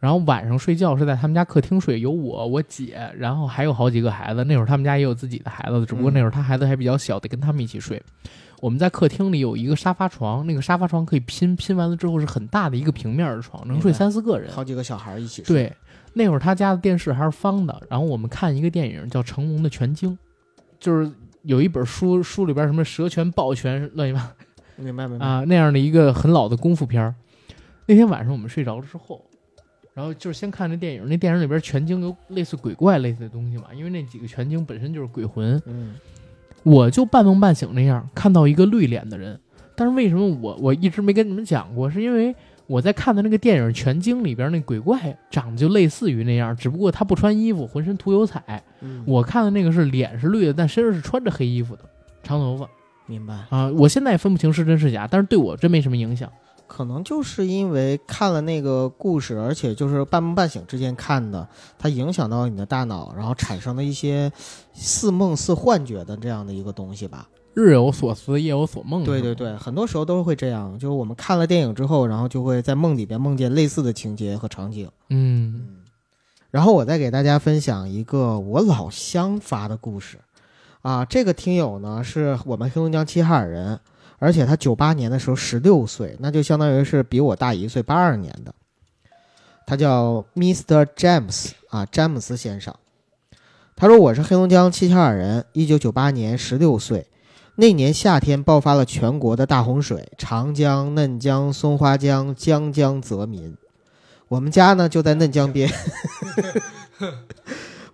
[0.00, 4.42] 然后晚上睡觉是在他们家客厅睡，有我、我姐，然后还有好几个孩子。
[4.44, 8.02] 那会儿他们家也有自己的孩子，只不过那会儿他孩子还比较小，得跟他们一起睡。
[8.62, 15.54] 我们在客厅里有一个沙发床，那个沙发床可以拼，拼完了之后是很大的一个平面的床，能睡三四个人，好几个小孩一起睡。
[15.54, 15.72] 对，
[16.14, 20.10] 那会儿他家的电视还是方的，然后我们看一个电影叫《成龙的全经》，
[20.78, 21.10] 就是
[21.42, 24.32] 有一本书，书里边什么蛇拳、豹拳乱七八。
[24.76, 27.14] 明白明白啊，那样的一个很老的功夫片儿。
[27.86, 29.24] 那天晚上我们睡着了之后，
[29.92, 35.60] 然后就是先看那电影，那电影里边全经有类似鬼怪类似的东西嘛，因为那几个全经本身就是鬼魂。
[35.66, 35.94] 嗯，
[36.62, 39.38] 我就半梦半醒那样看到一个绿脸的人，
[39.74, 41.90] 但是为什么我我一直没跟你们讲过？
[41.90, 42.34] 是因为
[42.66, 48.62] 我在看的那个电影全经里边那鬼怪长得就类似于那样，只不过他不穿衣服，浑身涂油彩。
[48.80, 51.82] 嗯，我看的那个是脸是绿的，但身上是穿着黑衣服的，
[52.22, 52.68] 长头发。
[53.06, 56.30] 明白啊，我现在也分不清是真是假，但是对我真没什么影响。
[56.72, 64.30] 可能就是因为看了那个故事，而且就是半梦半醒之间看的，它影响到你的大脑，然后产生了一些
[64.72, 67.28] 似梦似幻觉的这样的一个东西吧。
[67.54, 69.02] 日有所思，夜有所梦。
[69.02, 74.88] 对对对，很多时候都是会这样，就是我们看了电影之后，然后就会在梦里边梦见类似的情节和场景。
[75.08, 75.78] 嗯，
[76.52, 80.18] 然后我再给大家分享一个我老乡发的故事。
[80.82, 83.80] 啊，这个听友呢是我们黑龙江齐齐哈尔人，
[84.20, 88.54] 而且他九八年的时候十六岁，那就相当于是比我大一岁，八二年的。
[89.66, 90.84] 他叫 Mr.
[90.94, 92.74] James 啊，詹姆斯先生。
[93.74, 97.06] 他说我是黑龙江齐齐哈尔人，一九九八年十六岁，
[97.54, 103.56] 那年夏天爆发了全国的大洪水，长江、嫩江、松花江江江泽民。
[104.28, 105.72] 我们家呢就在嫩江边。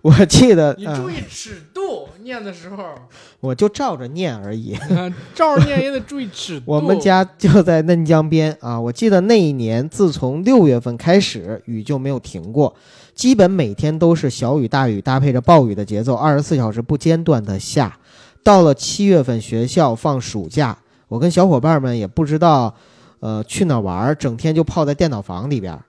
[0.07, 2.95] 我记得，你注意尺度，念的时候，
[3.41, 4.73] 我就照着念而已。
[5.35, 6.63] 照着念也得注意尺度。
[6.65, 8.79] 我们家就在嫩江边啊！
[8.79, 12.73] 我记得那一年，自从六月份开始，雨就没有停过，
[13.13, 17.97] 基本每天都是小雨大雨搭配着暴雨的节奏，二十四小时不间断的下。
[18.43, 20.77] 到了七月份，学校放暑假，
[21.09, 22.73] 我跟小伙伴们也不知道，
[23.19, 25.81] 呃，去哪儿玩儿，整天就泡在电脑房里边儿。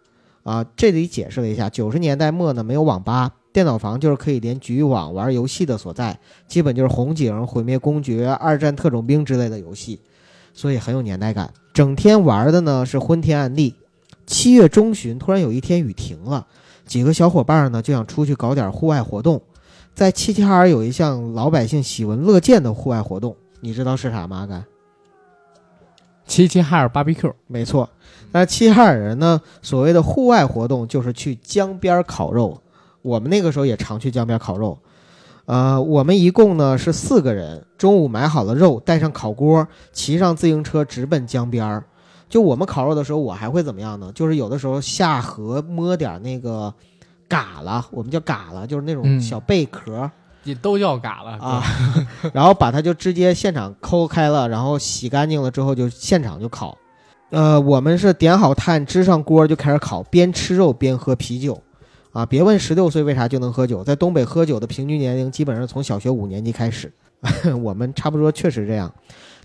[0.43, 10.01] 啊，这里解释了一下，九十年代末呢，没有网吧，电脑房就是可以连局域网玩游戏的所在，基本就是红警、毁灭公爵、二战特种兵之类的游戏，
[10.53, 11.53] 所以很有年代感。
[11.73, 13.75] 整天玩的呢是昏天暗地。
[14.27, 16.47] 七月中旬，突然有一天雨停了，
[16.85, 19.41] 几个小伙伴呢就想出去搞点户外活动。
[19.95, 24.41] 在齐齐哈尔有一项老百姓喜闻乐见的户外活动，你知道是啥吗？
[24.41, 24.65] 阿甘？
[26.27, 27.89] 齐齐哈尔 BBQ，没错，
[28.31, 32.61] 那齐齐哈尔人呢，所谓的户外活动就是去江边烤肉。
[33.03, 34.79] 我们那个时候也常去江边烤肉。
[35.47, 41.85] 呃，我们一共呢是四个人，中午买好了肉，带上烤锅，骑上自行车直奔江边儿。
[42.29, 44.13] 就我们烤肉的时候，我还会怎么样呢？
[44.15, 46.73] 就是有的时候下河摸点那个
[47.27, 50.11] 嘎啦，我们叫嘎啦，就是那种嗯小贝壳。
[50.45, 51.63] 也都叫嘎了啊，
[52.33, 56.77] 然后把它就直接现场抠开了，然后洗干净了之后就现场就烤。
[57.31, 61.61] 呃，我们是点好炭，支上锅就开始烤，边吃肉边喝啤酒。
[62.19, 66.93] 啊，别问十六岁为啥就能喝酒，在东北喝酒的平均年龄基本上从小学五年级开始。
[67.63, 68.93] 我们差不多确实这样。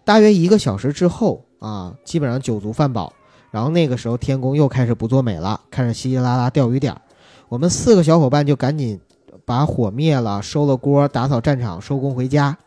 [0.03, 3.13] 大约一个小时之后啊，基本上酒足饭饱，
[3.51, 6.99] 然后那个时候天公又开始不作美了，开始稀稀拉拉钓鱼点儿。
[7.47, 8.99] 我们四个小伙伴就赶紧
[9.45, 12.57] 把火灭了，收了锅，打扫战场，收工回家。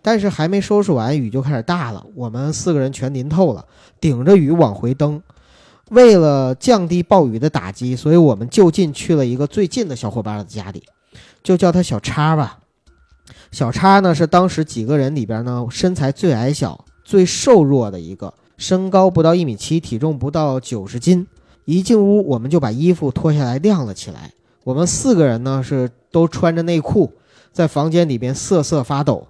[0.00, 3.66] 但是还没收拾完，雨就开始大了，我们四个人全淋透了，
[4.00, 5.20] 顶着雨往回蹬。
[5.90, 10.82] 为了降低暴雨的打击，所以我们就近去了一个最近的小伙伴的家里，
[11.42, 12.58] 就叫他小叉吧。
[13.52, 21.26] 小叉呢是当时几个人里边呢身材最矮小、最瘦弱的一个，身高不到一米七，体重不到九十斤。
[21.64, 24.32] 一进屋，我们就把衣服脱下来晾了起来。
[24.64, 27.12] 我们四个人呢是都穿着内裤，
[27.52, 29.26] 在房间里边瑟瑟发抖。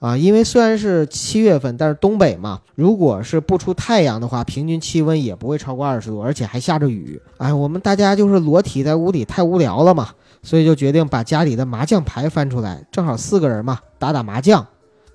[0.00, 7.20] 啊，因为虽然是七月份，但是东北嘛，如果是不出太阳的话，平均气温也不会超过二十度，而且还下着雨。
[7.36, 10.08] 哎，我们大家就是裸体在屋里太无聊了嘛，
[10.42, 14.66] 所以就决定把家里的麻将牌翻出来，正好四个人嘛，打打麻将。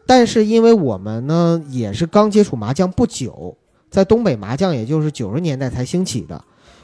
[0.06, 3.58] 但是因为我们呢也是刚接触麻将不久，
[3.90, 6.40] 在东北麻将也就是九十年代才兴起的，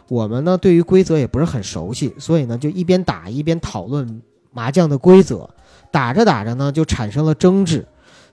[0.08, 5.48] 我们呢对于规则也不是很熟悉，所以呢就一边打一边讨论麻将的规则。
[5.92, 7.86] 打着打着呢，就产生了争执，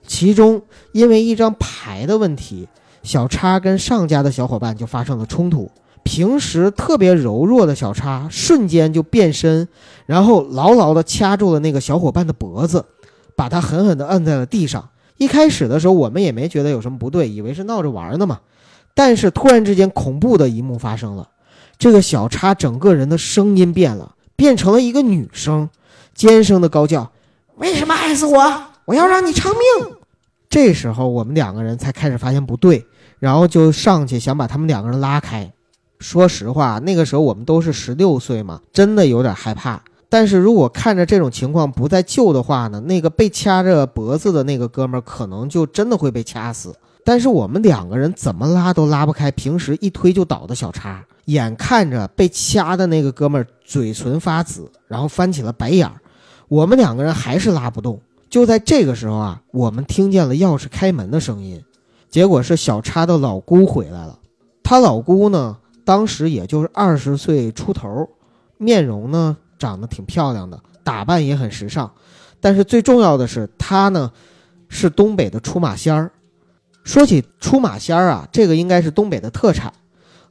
[0.07, 0.61] 其中
[0.93, 2.67] 因为一张牌的问题，
[3.03, 5.69] 小叉跟上家的小伙伴就发生了冲突。
[6.01, 9.67] 平时特别柔弱的小叉瞬间就变身，
[10.05, 12.85] 然后牢牢地掐住了那个小伙伴的脖子，
[13.35, 14.89] 把他狠狠地摁在了地上。
[15.17, 18.39] 一开始的时候，我们也没觉得有什么不对，以为是闹着玩呢嘛。
[18.95, 21.27] 但是突然之间，恐怖的一幕发生了，
[21.77, 25.69] 这个小叉整个人的声音变了，变成了一个女生，
[26.15, 27.11] 尖声的高叫。
[27.59, 28.63] 为什么害死我？
[28.85, 29.93] 我要让你偿命！
[30.49, 32.85] 这时候我们两个人才开始发现不对，
[33.19, 35.51] 然后就上去想把他们两个人拉开。
[35.99, 39.83] 说实话，那个时候我们都是十六岁嘛，真的有点害怕。
[40.07, 46.73] 但是如果看着这种情况不再救的话呢，那个被掐着脖子的那个哥们儿可能就真的会被掐死。
[47.03, 55.99] 但是我们两个人怎么拉都拉不开，平时一推就倒的小叉，眼看着被掐的那个哥们儿嘴唇发紫，然后翻起了白眼儿。
[56.49, 58.01] 我们两个人还是拉不动。
[58.29, 61.63] 就在这个时候啊，我们听见了钥匙开门的声音，
[62.09, 64.19] 结果是小叉的老姑回来了。
[64.61, 68.07] 他老姑呢，当时也就是二十岁出头，
[68.57, 71.91] 面容呢长得挺漂亮的，打扮也很时尚。
[72.39, 74.11] 但是最重要的是，她呢
[74.67, 76.11] 是东北的出马仙儿。
[76.83, 79.73] 说起出马仙儿啊，这个应该是东北的特产。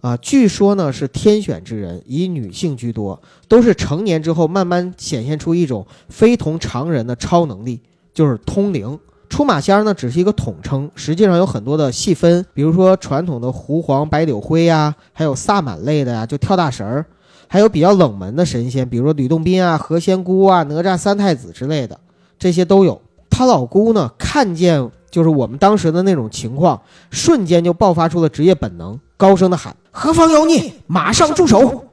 [0.00, 7.80] 啊，据说呢是天选之人，以女性居多，都是成年之后慢慢显现出一种非同常人的超能力，
[8.14, 8.98] 就是通灵。
[9.28, 17.04] 出马仙呢只是一个统称，实际上有很多的细分，比如说传统的狐黄白柳灰呀，还有萨满类的呀，就跳大神儿，
[17.46, 21.98] 还有比较冷门的神仙，比如说吕洞宾啊、何仙姑啊、哪吒三太子之类的，
[22.38, 23.02] 这些都有。
[23.28, 26.80] 他老姑呢看见就是我们当时的那种情况，
[27.10, 29.76] 瞬间就爆发出了职业本能，高声的喊。
[29.90, 31.84] 何方妖孽，马上住手！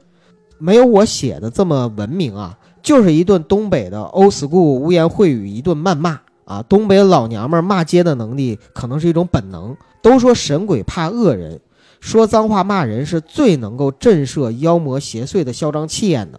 [0.56, 6.18] 没有我写的这么文明啊，就是一顿东北的 old school 污言秽语，一顿谩骂。
[6.44, 9.76] 啊，东北老娘们骂街的能力可能是一种本能。
[10.00, 11.60] 都说神鬼怕恶人，
[11.98, 16.38] 说脏话骂人是最能够震慑妖魔邪祟的嚣张气焰的。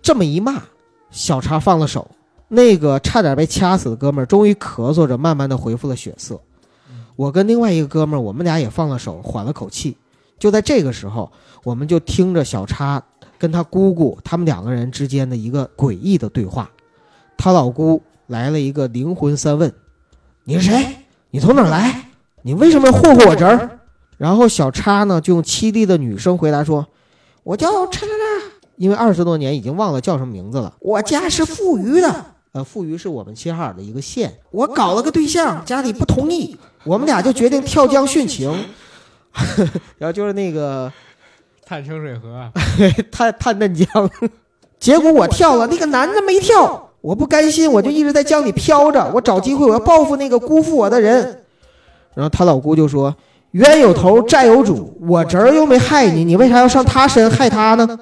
[0.00, 0.62] 这么一骂，
[1.10, 2.08] 小叉放了手，
[2.46, 6.40] 那个差点被掐死的哥们儿终于咳嗽着，慢慢的恢复了血色。
[7.16, 9.96] 我跟另外一个哥们儿，我们俩也放了手，缓了口气。
[10.38, 11.30] 就在这个时候，
[11.64, 13.02] 我们就听着小叉
[13.38, 16.70] 跟他姑姑他们两个人之间的一个诡异的对话。
[17.36, 19.72] 他老姑来了一个灵魂三问
[20.44, 20.96] ：“你是谁？
[21.30, 22.10] 你从哪儿来？
[22.42, 23.78] 你为什么要霍霍我侄儿？”
[24.16, 26.86] 然后小叉呢就用凄厉的女声回答说
[27.44, 30.74] ：“我叫叉叉叉，因为二十多年已经忘了叫什么名字了。
[30.80, 34.38] 我家是富余的，呃，富余是我们齐齐哈尔的一个县。
[34.50, 38.52] 我搞了个对象，家里不同意，我们俩就决定跳江殉情。
[39.98, 40.92] 然后就是那个
[41.64, 42.50] 探清水河，
[43.10, 43.86] 探探嫩江，
[44.78, 51.42] 结果我跳了，那个男的没跳，我不甘心，我就一直在江里漂着，我找机会我要报复那个辜负我的人。
[52.14, 53.14] 然后他老姑就说
[53.52, 57.98] ：“冤有头，债有主，我侄儿又没害你，你为啥要上他身害他呢？”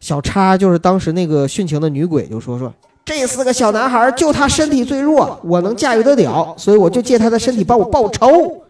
[0.00, 2.72] 小叉就是当时那个殉情的女鬼就说说。
[3.04, 8.62] 这四个小男孩，就他身体最弱，我能驾驭得了，所以我就借他的身体帮我报仇。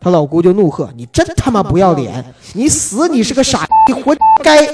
[0.00, 2.24] 他老姑就怒喝：“你真他妈不要脸！
[2.54, 4.66] 你死你是个傻，你活该！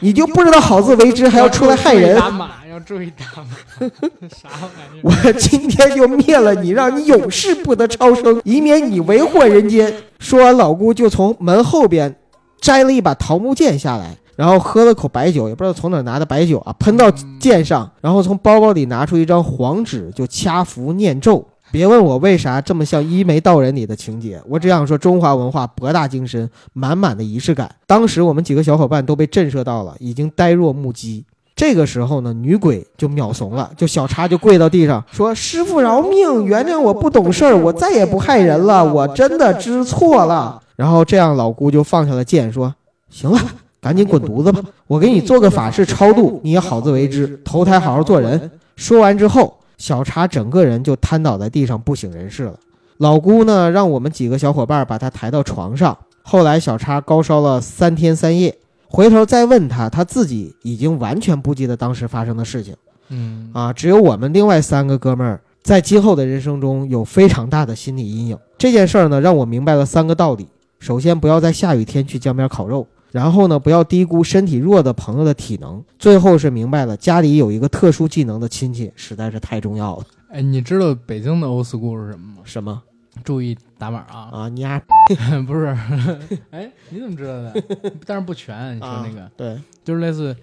[0.00, 2.16] 你就不知道好自为之，还要出来害人！
[2.16, 3.88] 打马要注意打马，
[4.30, 5.00] 啥玩意？
[5.02, 12.14] 我今天就灭了你，让你永世不得超生，以免你为祸人间。”说完，老姑就从门后边
[12.60, 17.10] 摘了一把桃木剑下来，然后喝了口白酒，也不知道从哪拿的白酒啊，喷到
[17.40, 21.44] 剑上，然后从包包里拿出一张黄纸，就掐符念咒。
[21.70, 27.70] 别问我为啥这么像《一眉道人》里的情节，我只想说中华文化博大精深，满满的仪式感。
[27.86, 31.24] 当时我们几个小伙伴都被震慑到了，已经呆若木鸡。
[31.54, 42.74] 这个时候呢，女鬼就秒怂了，就小叉就跪到地上说：“师傅饶命，原谅我不懂事儿，我再也不害人了，我真的知错了。”然后这样老姑就放下了剑，说
[43.10, 43.38] ：“行了，
[43.80, 49.57] 赶紧滚犊子吧，我给你做个法事超度，你也好自为之，投胎好好做人。”说完之后。
[49.78, 52.58] 小茶整个人就瘫倒在地上，不省人事了。
[52.98, 55.96] 老姑呢，让我们几个小伙伴把他抬到床上。
[56.22, 58.58] 后来小叉高烧了三天三夜，
[58.88, 62.76] 回头再问他，他自己已经完全不记得当时发生的事情。
[63.08, 68.38] 嗯啊，只有我们另外三个哥们儿在今后的人生中有非常大的心理阴影。
[68.58, 70.48] 这件事儿呢，让我明白了三个道理：
[70.80, 72.86] 首先，不要在下雨天去江边烤肉。
[73.10, 75.82] 然后呢，不要低估身体弱的朋友的体能。
[75.98, 80.04] 最后是明白了，家里有一个特殊技能的亲戚实在是太重要了。
[80.30, 82.42] 哎，你知道北京的 old school 是什么吗？
[82.44, 82.82] 什么
[83.24, 84.28] 注意打码啊！
[84.32, 84.48] 啊？
[84.48, 84.80] 你丫
[85.46, 85.76] 不是，
[86.50, 87.62] 哎，你怎么知道的？
[88.06, 88.76] 但是不全。
[88.76, 90.36] 你说那个，对，就是类似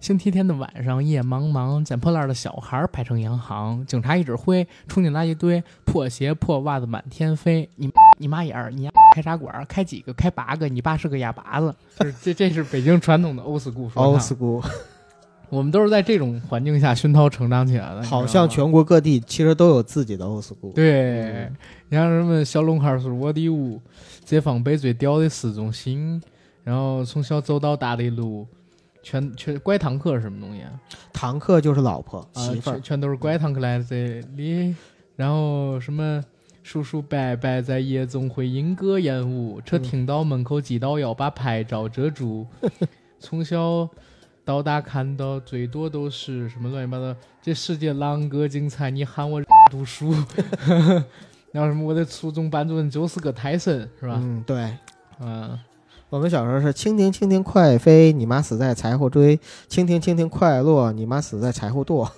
[0.00, 7.68] 星期天的晚上，夜茫茫，捡破烂的小孩排成洋行，警察一指挥，冲进垃圾堆，破鞋破袜子满天飞。
[7.76, 10.12] 你你妈眼儿，你丫开茶馆，开几个？
[10.14, 10.68] 开八个。
[10.68, 11.74] 你爸是个哑巴子。
[11.98, 14.20] 就是这，这是北京传统的 old school 说 old。
[14.20, 14.64] school，
[15.48, 18.02] 我们都是在这种环境下熏陶成长起来的。
[18.04, 20.72] 好像全国各地其实都有自己的 old school。
[20.74, 21.50] 对，
[21.88, 23.80] 你像什么小龙坎是我的屋，
[24.24, 26.22] 解放碑最屌的市中心，
[26.62, 28.46] 然后从小走到大的路，
[29.02, 30.70] 全全乖堂客是什么东西啊？
[31.12, 34.74] 堂客就是老婆啊，媳妇儿全，全都是乖堂客来的这里，
[35.16, 36.22] 然后什么
[36.62, 42.46] 叔叔伯伯在夜总会莺歌燕舞，车停到门口记到要把拍照遮住。
[43.20, 43.88] 从小
[44.44, 48.90] 到大看到最多都是什么乱七八糟，这世界啷个精彩？
[48.90, 50.12] 你喊我读书，
[51.52, 54.20] 然后什么我的初中班主任就是个胎神，是吧？
[54.22, 54.70] 嗯，对。
[55.20, 55.58] 嗯，
[56.10, 59.38] 我们小时候是蜻蜓蜻蜓快飞，你妈死在柴火堆；
[59.68, 62.08] 蜻蜓蜻蜓快落，你妈死在柴火垛。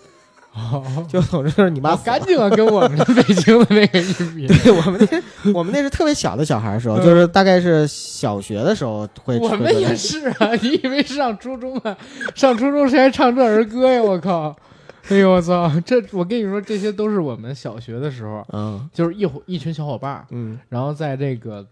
[0.52, 4.46] 哦， 就总之就是你妈好死了干净啊，跟我们北京的那个一比。
[4.46, 5.08] 对我们
[5.44, 9.38] 那我们那是特别小的小孩的时候，就是大概是小学的时候会。
[9.38, 11.96] 我们也是啊，你以为上初中啊？
[12.34, 14.02] 上初中谁还唱这儿歌呀？
[14.02, 14.54] 我靠！
[15.08, 15.70] 哎呦我操！
[15.84, 21.64] 这我跟你说，这些都是我们小学的时候，嗯就是一伙一群小伙伴儿，嗯然后在这个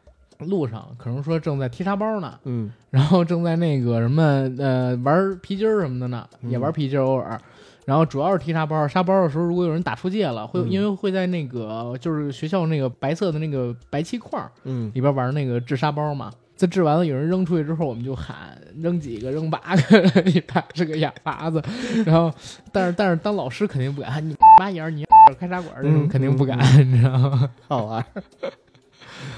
[0.46, 4.22] 路上，可能说正在踢沙包呢，嗯然后正在那个什么
[4.58, 7.40] 呃玩皮筋儿什么的呢，嗯也玩皮筋儿偶尔。
[7.84, 16.30] 然后主要是踢沙包，沙包的时候，如果有人打出界了，会、嗯因为会在那个就是学校那个白色的那个白漆块儿，嗯，里边玩那个掷沙包嘛。
[16.54, 21.62] 这掷完了，有人扔出去之后，我们就喊扔几个，扔八个， 你爸是个哑巴子。
[22.04, 22.30] 然后，
[22.72, 25.04] 但是但是当老师肯定不敢，你妈眼儿你
[25.38, 26.58] 开茶馆这种嗯肯定不敢，
[26.92, 27.48] 你知道吗？
[27.68, 28.04] 好玩。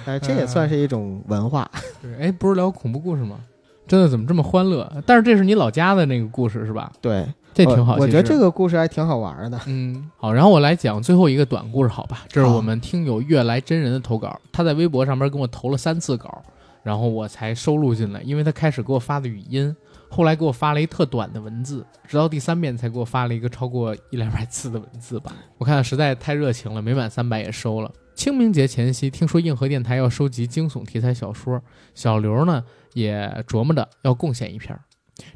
[0.04, 1.70] 哎，这也算是一种文化。
[2.02, 3.38] 对，哎，不是聊恐怖故事吗？
[3.86, 4.88] 真的怎么这么欢乐？
[5.04, 6.92] 但是这是你老家的那个故事是吧？
[7.00, 7.94] 对，这挺好。
[7.94, 9.60] 我我觉得这个故事还挺好玩的。
[9.66, 12.24] 嗯，好，然后我来讲最后一个短故事，好吧？
[12.28, 16.40] 这是我们听友悦来真人的投稿，他在微博上面给我投了三次稿，
[16.84, 19.74] 然后我才收录进来，因为他开始给我发的语音，
[20.08, 25.32] 后来给我发了一特短的文字，直到第三遍才给我发了一个超过一两百字的文字吧。
[25.58, 27.90] 我看实在太热情了，每满三百也收了。
[28.20, 31.62] 清明节前夕，听说硬核电台要收集惊悚题材小说，
[31.94, 32.62] 小刘呢
[32.92, 34.78] 也琢磨着要贡献一篇。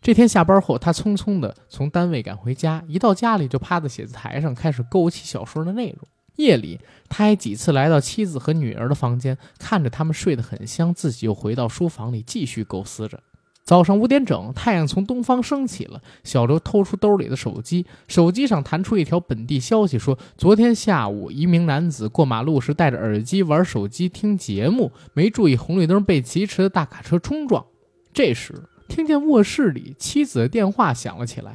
[0.03, 6.07] 这天下班后，他匆匆地从单位赶回家，一到家里就趴在写字台上开始勾起小说的内容。
[6.37, 6.79] 夜里，
[7.09, 13.19] 他还几次来到妻子和女儿的房间，看着他们睡得很香，自己又回到书房里继续构思着。
[13.65, 16.01] 早上五点整，太阳从东方升起了。
[16.23, 27.65] 小刘偷出兜里的手机，手机上弹出一条本地消息，说昨天下午一名男子过马路时戴着耳机玩手机听节目，没注意红绿灯，被疾驰的大卡车冲撞。
[28.13, 31.55] 这时，听见卧室里妻子的电话响了起来。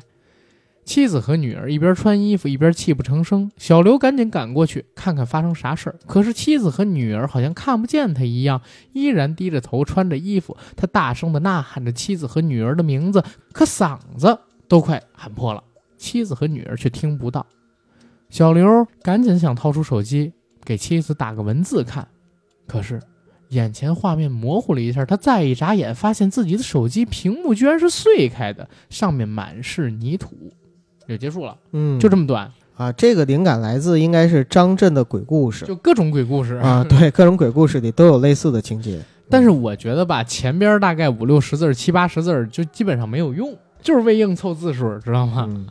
[0.89, 3.51] 妻子和女儿一边穿衣服一边泣不成声。
[3.57, 8.59] 小刘赶紧赶过去看看发生啥事儿，可是妻子和女儿好像看不见他一样，
[8.91, 10.57] 依然低着头穿着衣服。
[10.75, 13.23] 他大声地呐喊着妻子和女儿的名字，
[13.53, 14.35] 可嗓子
[14.67, 15.63] 都快喊破了，
[15.99, 17.45] 妻子和女儿却听不到。
[18.31, 20.33] 小刘赶紧想掏出手机
[20.63, 22.07] 给妻子打个文字看，
[22.65, 22.99] 可是
[23.49, 30.51] 眼前画面模糊了一下，他再一眨眼，发现自己的手机屏幕居然是碎开的，上面满是泥土。
[31.09, 36.85] 就结束了，嗯，就这么短，啊，这个灵感来自应该是张震的鬼故事就各种鬼故事啊，。
[36.87, 39.01] 对，各种鬼故事里都有类似的情节。
[39.27, 45.47] 但是我觉得吧，前边大概五六十字儿、七八十字儿，就基本上没有用，就是为硬凑字数，知道吗？
[45.49, 45.67] 嗯，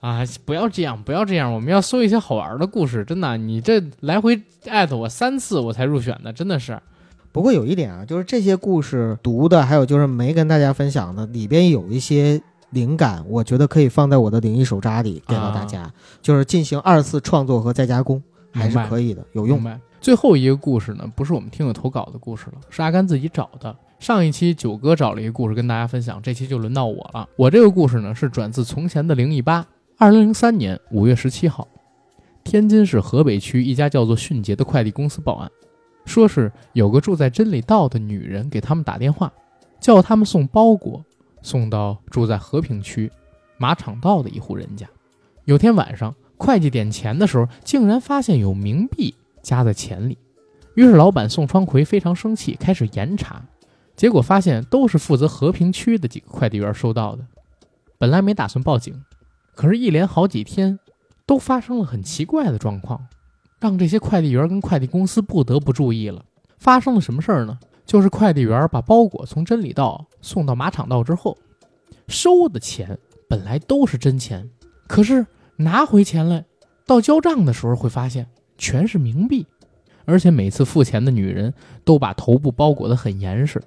[0.00, 3.04] 啊，不要这样，不要这样，我们要搜一些好玩的故事。
[3.04, 6.78] 真的，你这来回艾特我三次，我才入选的，真的是。
[7.32, 15.92] 不过有一点啊，就是这些故事读的，还有就是没跟大家分享的，里边有一些灵感，我觉得可以放在我的灵异手札里给到大家，
[16.22, 19.62] 就是进行二次创作和再加工，还是可以的，有用。
[20.00, 23.76] 最后一个故事呢，不是我们听友投稿的故事了，是阿甘自己找的。
[23.98, 27.28] 上一期九哥找了一个故事跟大家分享，这期就轮到我了。
[27.36, 29.66] 我这个故事呢是转自从前的零一八，
[29.98, 31.68] 二零零三年五月十七号，
[32.42, 35.50] 天津市河北区一家叫做迅捷的快递公司报案，
[36.06, 39.30] 说是有个住在真理道的女人给他们打电话，
[39.78, 41.04] 叫他们送包裹
[41.42, 43.10] 送到住在和平区
[43.58, 44.88] 马场道的一户人家。
[45.44, 50.16] 有天晚上，会计点钱的时候，竟然发现有冥币夹在钱里。
[50.74, 53.42] 于是老板宋双奎非常生气，开始严查，
[53.96, 57.24] 结果发现都是负责和平区的几个快递员收到的。
[57.98, 59.02] 本来没打算报警，
[59.54, 60.78] 可是，一连好几天
[61.26, 63.08] 都发生了很奇怪的状况，
[63.58, 66.24] 让这些快递员跟快递公司不得不注意了。
[66.56, 67.58] 发生了什么事儿呢？
[67.86, 71.36] 就是快递员把包裹从真理道送到马场道之后，
[72.08, 74.48] 收的钱本来都是真钱，
[74.86, 75.26] 可是
[75.56, 76.44] 拿回钱来，
[76.86, 78.26] 到交账的时候会发现
[78.56, 79.46] 全是冥币，
[80.04, 81.52] 而且每次付钱的女人
[81.84, 83.62] 都把头部包裹得很严实，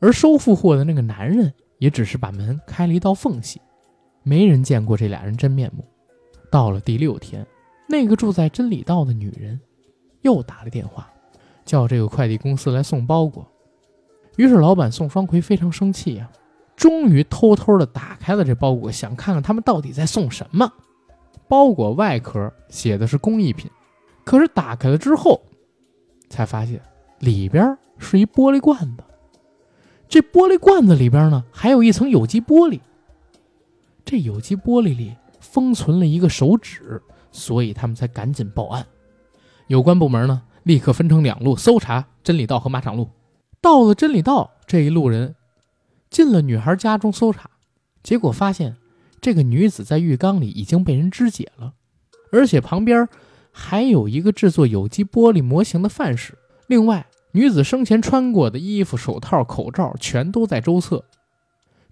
[0.00, 3.60] 而收付货的那个男人也只是把门开了一道缝隙，
[4.22, 5.84] 没人见过这俩人真面目。
[6.50, 7.46] 到了第六天，
[7.88, 9.60] 那个住在真理道的女人
[10.20, 11.11] 又打了电话，
[11.64, 13.46] 叫这个快递公司来送包裹。
[14.36, 16.30] 于是老板宋双奎非常生气呀、
[16.74, 20.72] 终于偷偷的打开了这包裹，想看看他们到底在送什么。
[21.48, 23.70] 包裹外壳写的是工艺品，
[24.24, 25.40] 可是打开了之后，
[26.30, 26.80] 才发现
[27.18, 29.04] 里边是一玻璃罐子。
[30.08, 32.80] 这玻璃罐子里边呢，还有一层有机玻璃。
[34.04, 38.86] 这有机玻璃里封存了一个手指，所以他们才赶紧报案。
[39.68, 43.10] 有关部门呢，立刻分成两路搜查真理道和马场路。
[43.60, 45.34] 到了真理道，这一路人
[46.10, 47.50] 进了女孩家中搜查，
[48.02, 48.76] 结果发现
[49.20, 51.74] 这个女子在浴缸里已经被人肢解了，
[52.32, 53.08] 而且旁边
[53.52, 56.36] 还有一个制作有机玻璃模型的范式。
[56.66, 61.04] 另外，女子生前穿过的衣服、手套、口罩全都在周侧。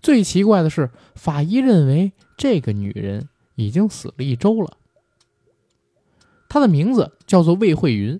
[0.03, 4.77] 最奇怪的是，法医认为这个女人已经死了一周了。
[6.49, 8.19] 她的名字叫做魏慧云，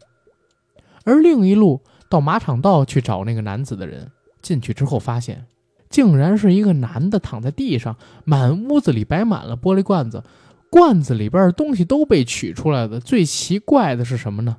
[1.05, 4.11] 而另一路到马场道去找那个男子的人，
[4.43, 5.47] 进去之后发现，
[5.89, 10.23] 竟然是一个男的躺在地上，满屋子里摆满了玻璃罐子，
[10.71, 13.01] 罐子里边的东西都被取出来了。
[13.01, 14.57] 最奇怪的是什么呢？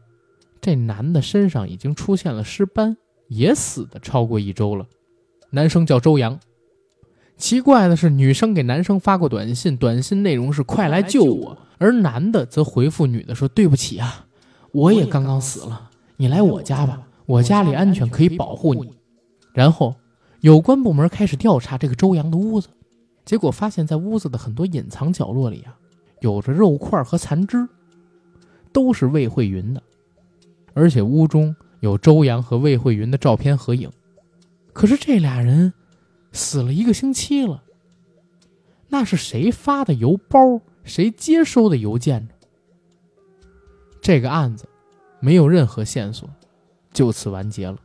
[0.60, 2.96] 这男的身上已经出现了尸斑，
[3.28, 4.86] 也死的超过一周了。
[5.50, 6.40] 男生叫周阳。
[7.38, 14.28] 奇怪的是，女生给男生发过短信，短信内容是“快来救我”，而男的则回复女的说：“对不起啊，
[14.72, 15.90] 我也刚刚死了，
[16.22, 18.96] 你来我家吧，我家里安全，可以保护你。”
[19.56, 19.96] 然后，
[20.42, 22.70] 有关部门开始调查这个周阳的屋子，
[23.26, 25.76] 结果发现，在屋子的很多隐藏角落里啊，
[26.20, 27.68] 有着肉块和残肢，
[28.72, 29.82] 都是魏慧云的，
[30.76, 33.90] 而且屋中有周阳和魏慧云的照片合影。
[34.74, 35.74] 可是这俩人
[36.32, 37.64] 死了一个星期了，
[38.90, 40.62] 那是谁发的邮包？
[40.84, 42.28] 谁接收的邮件？
[44.02, 44.68] 这个案子
[45.22, 46.30] 没有任何线索，
[46.92, 47.78] 就此完结了。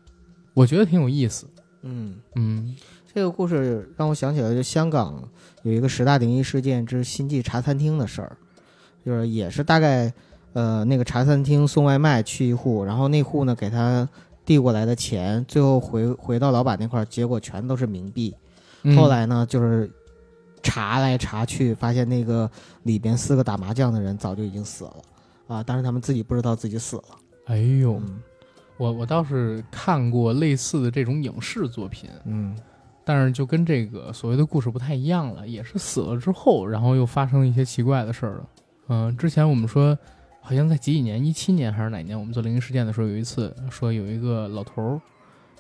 [0.55, 1.47] 我觉得挺有意思。
[1.83, 2.75] 嗯，嗯
[3.15, 5.23] 这个故事让我想起来就香港
[5.63, 8.37] 有一个十大灵异事件之星际茶餐厅的事儿，
[9.05, 10.13] 就是也是大概
[10.55, 14.09] 呃那个茶餐厅送外卖去一户，然后那户呢给他
[14.45, 18.35] 递过来的钱，最后回回到老板那块儿，结果全都是冥币。
[18.83, 19.91] 嗯后来呢，就是
[20.63, 22.51] 查来查去，发现那个
[22.85, 24.97] 里边四个打麻将的人早就已经死了
[25.47, 27.05] 啊，但是他们自己不知道自己死了。
[27.47, 28.23] 哎呦，嗯
[28.77, 32.57] 我我倒是看过类似的这种影视作品，嗯
[33.05, 38.49] 但是就跟这个所谓的故事不太一样了，也是死了之后，然后又发生一些奇怪的事儿了。
[38.89, 39.97] 嗯、之前我们说，
[40.41, 45.01] 好像在几几年，一七年还是哪年，我们做灵异事件的时候，有一次说有一个老头儿，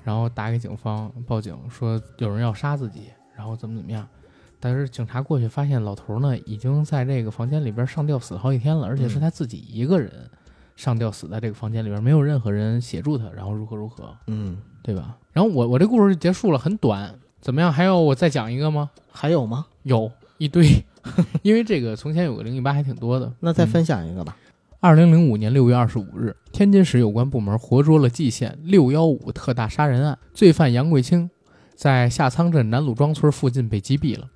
[0.04, 3.04] 然后打给警方报警说有人要杀自己，
[3.34, 4.06] 然后怎么怎么样。
[4.58, 10.10] 但是警察过去发现老头儿呢已经在这个房间里边上吊死了好几天了，而且是他自己一个人
[10.76, 14.16] 上吊死在这个房间里边，没有任何人协助他，然后如何如何。
[14.28, 15.16] 嗯，对吧？
[15.32, 17.72] 然后我我这故事就结束了，很短，怎么样？
[17.72, 18.90] 还要我再讲一个吗？
[19.10, 19.66] 还有吗？
[19.82, 20.68] 有一堆，
[21.42, 23.26] 因为这个从前有个零一八还挺多的。
[23.26, 24.36] 嗯那再分享一个吧。
[24.78, 31.28] 二零零五年六月二十五日，天津市有关部门活捉了蓟县六幺五特大杀人案，罪犯杨贵清
[31.74, 34.28] 在下仓镇南鲁庄村附近被击毙了。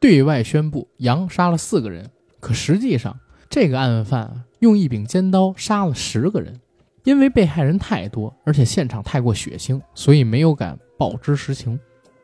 [0.00, 6.58] 对外宣布杨杀了四个人，可实际上这个案犯啊用一柄尖刀杀了十个人。
[7.04, 11.78] 因为被害人太多，而且现场太过血腥，所以没有敢报知实情。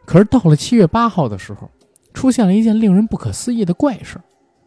[0.06, 1.70] 可是到了七月八号的时候，
[2.14, 4.18] 出现了一件令人不可思议的怪事。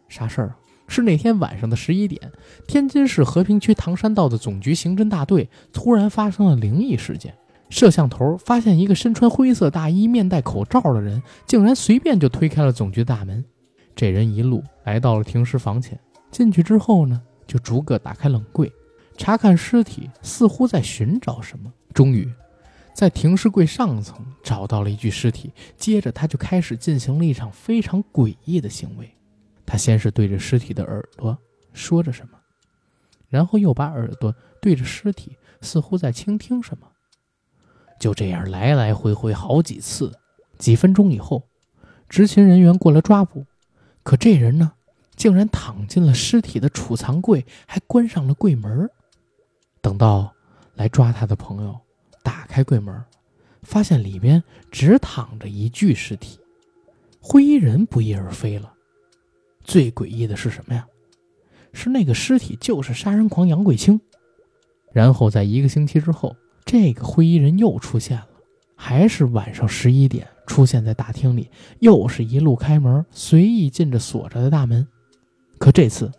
[0.08, 0.56] 啥事儿啊？
[0.86, 2.30] 是那天晚上的十一点，
[2.68, 7.34] 天津市和平区唐山道的总局刑侦大队突然发生了灵异事件。
[7.68, 13.44] 摄像头发现一个身穿灰色大衣、面戴口罩的人，竟然随便就推开了总局大门。
[13.96, 15.98] 这人一路来到了停尸房前，
[16.30, 18.72] 进去之后呢，就逐个打开冷柜，
[19.16, 21.72] 查看尸体，似乎在寻找什么。
[21.92, 22.32] 终于，
[22.94, 29.10] 在停尸柜上层找到了一具尸体，接着他就开始进行了一场非常诡异的行为。
[29.66, 31.36] 他先是对着尸体的耳朵
[31.72, 32.38] 说着什么，
[33.28, 36.86] 然后又把耳朵对着尸体，似乎在倾听什么。
[37.98, 40.12] 就这样来来回回好几次，
[40.58, 41.48] 几分钟以后，
[42.08, 43.46] 执勤人员过来抓捕，
[44.02, 44.73] 可这人呢，
[45.24, 48.86] 竟然躺进了尸体的储藏柜，还关上了柜门。
[49.80, 50.30] 等到
[50.74, 51.74] 来抓他的朋友
[52.22, 53.02] 打开柜门，
[53.62, 56.38] 发现里面只躺着一具尸体，
[57.22, 58.74] 灰衣人不翼而飞了。
[59.62, 60.86] 最诡异的是什么呀？
[61.72, 63.98] 是那个尸体就是杀人狂杨贵清。
[64.92, 66.36] 然后在一个星期之后，
[66.66, 68.28] 这个灰衣人又出现了，
[68.76, 71.48] 还是晚上十一点出现在大厅里，
[71.80, 74.86] 又是一路开门，随意进着锁着的大门。
[75.64, 76.12] 可这次，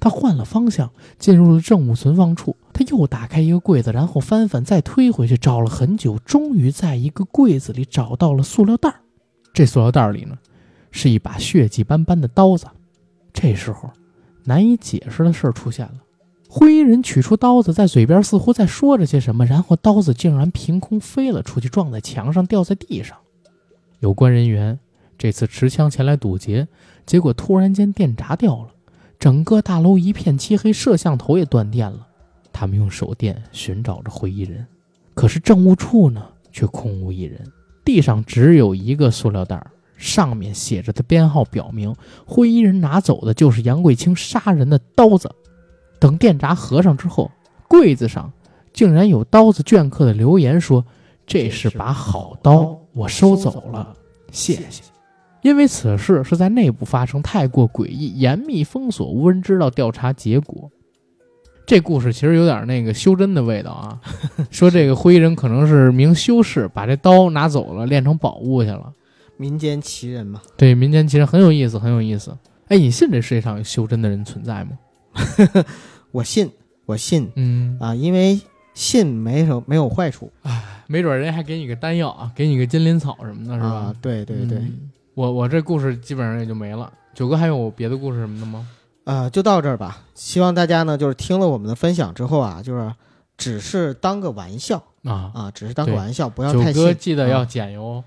[0.00, 2.56] 他换了方向，进入了证物存放处。
[2.72, 9.00] 他又打开一个柜子，然后翻翻，再推回去，找了很久，终于在一个柜子里找到了塑料袋儿。
[9.52, 10.38] 这塑料袋里呢，
[10.90, 12.64] 是一把血迹斑斑的刀子。
[13.34, 13.90] 这时候，
[14.44, 15.96] 难以解释的事儿出现了。
[16.48, 23.14] 灰衣人取出刀子，在嘴边似乎在说着些什么，然后刀子竟然凭空飞了出去，撞在墙上，掉在地上。
[24.00, 24.78] 有关人员
[25.18, 26.66] 这次持枪前来堵截，
[27.04, 28.68] 结果突然间电闸掉了，
[29.18, 32.06] 整个大楼一片漆黑，摄像头也断电了。
[32.52, 34.66] 他们用手电寻找着灰衣人，
[35.14, 37.40] 可是政务处呢却空无一人，
[37.84, 39.64] 地上只有一个塑料袋。
[39.96, 41.94] 上面写着的编号表明，
[42.26, 45.30] 灰衣人拿走的就是杨贵清杀人的刀子。
[45.98, 47.30] 等电闸合上之后，
[47.66, 48.30] 柜子上
[48.74, 50.84] 竟然有刀子镌刻的留言说
[51.26, 53.94] ：“这是把好刀，我收走了，
[54.30, 54.82] 谢谢。”
[55.42, 60.70] 因为此事是在内部发生，太过诡异，严密封锁，无人知道调查结果。
[61.66, 64.00] 这故事其实有点那个修真的味道啊，
[64.50, 68.92] 说这个灰衣人可能是名修士，把这刀拿走了，练成宝物去了。
[69.36, 72.36] 民间奇人嘛，对，民间奇人很有意思，很有意思。
[72.68, 74.78] 哎，你信这世界上有修真的人存在吗？
[76.12, 76.50] 我信，
[76.86, 78.40] 我信嗯，啊，因为
[78.72, 80.30] 信没有没有坏处，
[80.86, 83.66] 没准人还给你个丹药啊，给你个金鳞草什么的，是吧？
[83.66, 86.92] 啊，对对对，嗯我我这故事基本上也就没了。
[87.14, 88.68] 九哥还有别的故事什么的吗？
[89.04, 90.02] 呃，就到这儿吧。
[90.14, 92.92] 希望大家呢，就是听了我们的分享之后啊，就是
[93.38, 96.92] 只是当个玩笑啊，啊，只是当个玩笑，不要太九哥。
[96.92, 98.04] 记得要啊剪哟，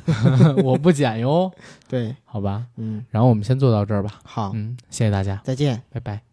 [0.62, 1.50] 我不剪哟，
[1.88, 2.66] 对，好吧。
[2.76, 5.82] 嗯，然后我们先做到这儿吧，好，嗯，谢谢大家，再见。
[5.90, 6.29] 拜拜。